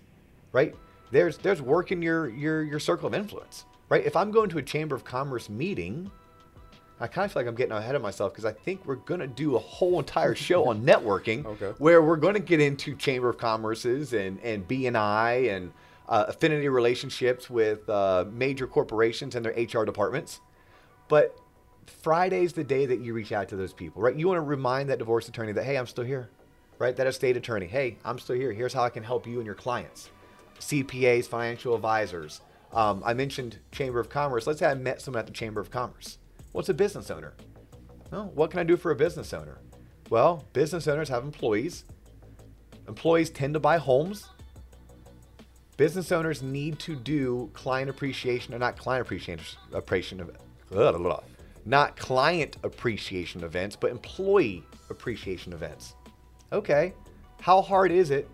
right? 0.52 0.74
There's 1.12 1.38
there's 1.38 1.62
working 1.62 2.02
your 2.02 2.28
your 2.28 2.62
your 2.62 2.80
circle 2.80 3.06
of 3.06 3.14
influence, 3.14 3.64
right? 3.88 4.04
If 4.04 4.16
I'm 4.16 4.30
going 4.30 4.48
to 4.50 4.58
a 4.58 4.62
chamber 4.62 4.96
of 4.96 5.04
commerce 5.04 5.48
meeting, 5.48 6.11
I 6.98 7.06
kind 7.06 7.26
of 7.26 7.32
feel 7.32 7.42
like 7.42 7.48
I'm 7.48 7.54
getting 7.54 7.72
ahead 7.72 7.94
of 7.94 8.02
myself 8.02 8.32
because 8.32 8.44
I 8.44 8.52
think 8.52 8.85
we're 8.87 8.96
gonna 8.96 9.26
do 9.28 9.54
a 9.54 9.58
whole 9.58 9.98
entire 10.00 10.35
show 10.35 10.68
on 10.68 10.82
networking, 10.87 11.44
Okay. 11.44 11.72
where 11.78 12.02
we're 12.02 12.16
going 12.16 12.35
to 12.35 12.40
get 12.40 12.61
into 12.61 12.96
chamber 12.96 13.28
of 13.28 13.37
commerces 13.37 14.14
and 14.14 14.40
and 14.40 14.66
BNI 14.66 15.54
and 15.54 15.72
uh, 16.08 16.24
affinity 16.28 16.68
relationships 16.68 17.48
with 17.48 17.88
uh, 17.88 18.24
major 18.32 18.66
corporations 18.66 19.37
and 19.37 19.44
their 19.44 19.52
HR 19.52 19.85
departments. 19.85 20.40
But 21.12 21.38
Friday's 21.85 22.55
the 22.55 22.64
day 22.64 22.87
that 22.87 23.01
you 23.01 23.12
reach 23.12 23.33
out 23.33 23.46
to 23.51 23.57
those 23.57 23.75
people, 23.75 24.01
right? 24.01 24.16
You 24.16 24.29
want 24.29 24.38
to 24.38 24.40
remind 24.40 24.88
that 24.88 24.98
divorce 24.98 25.29
attorney 25.29 25.53
that, 25.53 25.62
hey, 25.62 25.77
I'm 25.77 25.87
still 25.87 26.05
here, 26.05 26.31
right? 26.79 26.96
That 26.96 27.07
estate 27.07 27.37
attorney, 27.37 27.66
hey, 27.66 27.98
I'm 28.03 28.18
still 28.18 28.35
here. 28.35 28.51
Here's 28.51 28.72
how 28.72 28.83
I 28.83 28.88
can 28.88 29.03
help 29.03 29.27
you 29.27 29.37
and 29.37 29.44
your 29.44 29.55
clients. 29.55 30.09
CPAs, 30.59 31.27
financial 31.27 31.75
advisors. 31.75 32.40
Um, 32.72 33.03
I 33.05 33.12
mentioned 33.12 33.59
Chamber 33.72 34.01
of 34.01 34.09
Commerce. 34.09 34.46
Let's 34.46 34.61
say 34.61 34.64
I 34.64 34.72
met 34.72 35.03
someone 35.03 35.18
at 35.18 35.27
the 35.27 35.35
Chamber 35.35 35.61
of 35.61 35.70
Commerce. 35.70 36.16
What's 36.53 36.70
a 36.70 36.75
business 36.75 37.11
owner? 37.11 37.35
Well, 38.11 38.33
what 38.35 38.51
can 38.51 38.61
I 38.61 38.64
do 38.64 38.79
for 38.79 38.90
a 38.90 38.96
business 38.96 39.35
owner? 39.35 39.59
Well, 40.09 40.46
business 40.55 40.88
owners 40.88 41.11
have 41.11 41.25
employees. 41.25 41.85
Employees 42.88 43.29
tend 43.29 43.53
to 43.53 43.61
buy 43.61 43.77
homes. 43.77 44.31
Business 45.77 46.11
owners 46.11 46.40
need 46.40 46.79
to 46.79 46.96
do 46.96 47.51
client 47.53 47.90
appreciation, 47.90 48.55
or 48.55 48.59
not 48.59 48.79
client 48.79 49.05
appreciation, 49.05 49.59
appreciation 49.75 50.18
of, 50.18 50.31
blah, 50.72 50.98
blah, 50.98 51.20
not 51.64 51.96
client 51.96 52.56
appreciation 52.64 53.44
events, 53.44 53.76
but 53.76 53.90
employee 53.90 54.64
appreciation 54.90 55.52
events. 55.52 55.94
Okay, 56.52 56.94
how 57.40 57.62
hard 57.62 57.90
is 57.90 58.11
it 58.11 58.28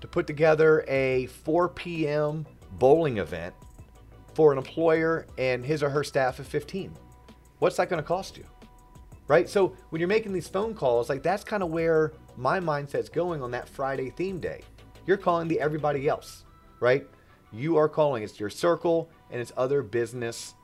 to 0.00 0.06
put 0.06 0.26
together 0.26 0.84
a 0.88 1.26
4 1.26 1.68
p.m. 1.70 2.46
bowling 2.72 3.18
event 3.18 3.54
for 4.34 4.52
an 4.52 4.58
employer 4.58 5.26
and 5.36 5.64
his 5.64 5.82
or 5.82 5.90
her 5.90 6.04
staff 6.04 6.38
of 6.38 6.46
15? 6.46 6.94
What's 7.58 7.76
that 7.76 7.88
going 7.88 8.02
to 8.02 8.06
cost 8.06 8.36
you? 8.36 8.44
Right? 9.26 9.48
So 9.48 9.74
when 9.90 10.00
you're 10.00 10.08
making 10.08 10.32
these 10.32 10.48
phone 10.48 10.74
calls, 10.74 11.08
like 11.08 11.22
that's 11.22 11.44
kind 11.44 11.62
of 11.62 11.70
where 11.70 12.12
my 12.36 12.60
mindset's 12.60 13.08
going 13.08 13.42
on 13.42 13.50
that 13.50 13.68
Friday 13.68 14.10
theme 14.10 14.38
day. 14.38 14.62
You're 15.06 15.16
calling 15.16 15.48
the 15.48 15.60
everybody 15.60 16.08
else, 16.08 16.44
right? 16.80 17.06
You 17.52 17.76
are 17.76 17.88
calling 17.88 18.22
it's 18.22 18.38
your 18.38 18.50
circle 18.50 19.10
and 19.30 19.40
it's 19.40 19.52
other 19.56 19.82
business 19.82 20.54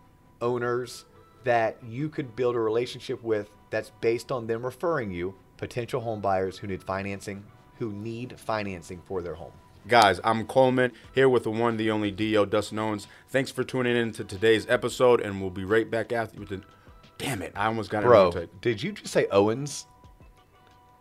owners 0.40 1.04
that 1.44 1.76
you 1.86 2.08
could 2.08 2.34
build 2.36 2.54
a 2.56 2.60
relationship 2.60 3.22
with 3.22 3.50
that's 3.70 3.90
based 4.00 4.32
on 4.32 4.46
them 4.46 4.64
referring 4.64 5.10
you 5.10 5.34
potential 5.56 6.00
home 6.00 6.20
buyers 6.20 6.58
who 6.58 6.66
need 6.66 6.82
financing, 6.82 7.44
who 7.78 7.92
need 7.92 8.38
financing 8.38 9.00
for 9.06 9.22
their 9.22 9.34
home. 9.34 9.52
Guys, 9.86 10.18
I'm 10.24 10.46
Coleman 10.46 10.92
here 11.14 11.28
with 11.28 11.42
the 11.44 11.50
one, 11.50 11.76
the 11.76 11.90
only 11.90 12.10
Dio 12.10 12.46
Dustin 12.46 12.78
Owens. 12.78 13.06
Thanks 13.28 13.50
for 13.50 13.62
tuning 13.64 13.96
in 13.96 14.12
to 14.12 14.24
today's 14.24 14.66
episode, 14.68 15.20
and 15.20 15.40
we'll 15.40 15.50
be 15.50 15.64
right 15.64 15.90
back 15.90 16.10
after 16.12 16.40
with 16.40 16.48
the. 16.48 16.62
Damn 17.18 17.42
it! 17.42 17.52
I 17.54 17.66
almost 17.66 17.90
got 17.90 18.02
it 18.02 18.06
Bro, 18.06 18.32
did 18.62 18.82
you 18.82 18.92
just 18.92 19.12
say 19.12 19.26
Owens? 19.30 19.86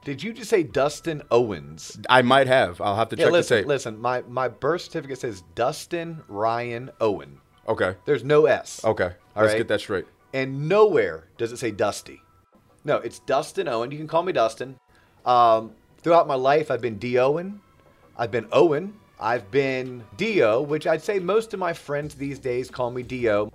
Did 0.04 0.22
you 0.22 0.34
just 0.34 0.50
say 0.50 0.63
Dustin 0.63 1.22
Owens? 1.32 1.98
I 2.10 2.22
might 2.24 2.48
have. 2.48 2.82
I'll 2.82 2.98
have 2.98 3.08
to 3.10 3.15
Yeah, 3.15 3.26
check 3.26 3.32
listen, 3.32 3.56
the 3.56 3.62
tape. 3.62 3.67
listen. 3.67 3.98
My 4.00 4.22
my 4.28 4.50
birth 4.50 4.82
certificate 4.82 5.19
says 5.19 5.43
Dustin 5.56 6.22
Ryan 6.28 6.91
Owen. 7.00 7.39
Okay. 7.67 7.95
There's 8.06 8.23
no 8.23 8.45
S. 8.45 8.84
Okay. 8.84 9.12
All 9.36 9.41
Let's 9.41 9.54
right. 9.54 9.60
get 9.60 9.67
that 9.69 9.80
straight. 9.80 10.06
And 10.34 10.67
nowhere 10.67 11.26
does 11.38 11.52
it 11.52 11.58
say 11.58 11.71
Dusty. 11.71 12.21
No, 12.86 12.97
it's 12.97 13.19
Dustin 13.19 13.67
Owen. 13.67 13.91
You 13.91 13.97
can 13.97 14.08
call 14.08 14.23
me 14.23 14.34
Dustin. 14.34 14.78
Um, 15.26 15.71
throughout 16.02 16.28
my 16.28 16.36
life, 16.36 16.69
I've 16.69 16.82
been 16.82 16.97
D 16.97 17.17
Owen. 17.17 17.62
I've 18.17 18.32
been 18.32 18.47
Owen. 18.52 18.93
I've 19.19 19.49
been 19.52 20.04
Dio, 20.17 20.62
which 20.62 20.86
I'd 20.86 21.02
say 21.02 21.19
most 21.19 21.54
of 21.54 21.60
my 21.60 21.71
friends 21.71 22.15
these 22.15 22.39
days 22.39 22.69
call 22.69 22.91
me 22.91 23.04
Dio. 23.04 23.52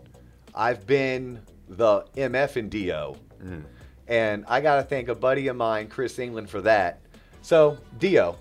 I've 0.55 0.87
been 0.87 1.43
the 1.69 2.05
MF 2.17 2.57
in 2.57 2.69
Dio. 2.69 3.17
And 4.09 4.45
I 4.49 4.61
got 4.63 4.77
to 4.77 4.83
thank 4.83 5.09
a 5.09 5.15
buddy 5.15 5.49
of 5.49 5.57
mine, 5.57 5.89
Chris 5.89 6.19
England, 6.19 6.49
for 6.49 6.63
that. 6.63 7.01
So, 7.43 7.77
Dio. 7.99 8.37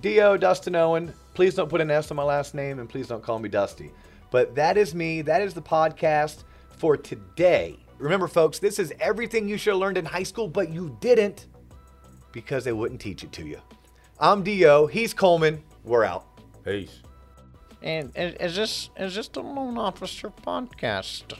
Dio, 0.00 0.36
Dustin 0.38 0.74
Owen. 0.74 1.12
Please 1.34 1.54
don't 1.54 1.68
put 1.68 1.80
an 1.80 1.90
S 1.90 2.10
on 2.10 2.16
my 2.16 2.22
last 2.22 2.54
name 2.54 2.78
and 2.78 2.88
please 2.88 3.08
don't 3.08 3.22
call 3.22 3.38
me 3.38 3.48
Dusty. 3.48 3.90
But 4.32 4.56
that 4.56 4.76
is 4.76 4.94
me. 4.94 5.22
That 5.22 5.42
is 5.42 5.54
the 5.54 5.62
podcast 5.62 6.42
for 6.76 6.96
today. 6.96 7.78
Remember, 7.98 8.26
folks, 8.26 8.58
this 8.58 8.80
is 8.80 8.92
everything 8.98 9.46
you 9.46 9.56
should 9.56 9.74
have 9.74 9.78
learned 9.78 9.98
in 9.98 10.04
high 10.04 10.24
school, 10.24 10.48
but 10.48 10.70
you 10.70 10.96
didn't 11.00 11.46
because 12.32 12.64
they 12.64 12.72
wouldn't 12.72 13.00
teach 13.00 13.22
it 13.22 13.30
to 13.32 13.46
you. 13.46 13.58
I'm 14.18 14.42
Dio. 14.42 14.86
He's 14.86 15.14
Coleman. 15.14 15.62
We're 15.84 16.04
out. 16.04 16.26
Peace. 16.64 17.02
And 17.82 18.10
is 18.16 18.34
is 18.40 18.56
this 18.56 18.90
is 18.96 19.14
this 19.14 19.28
the 19.28 19.42
Loan 19.42 19.76
Officer 19.76 20.30
podcast? 20.30 21.34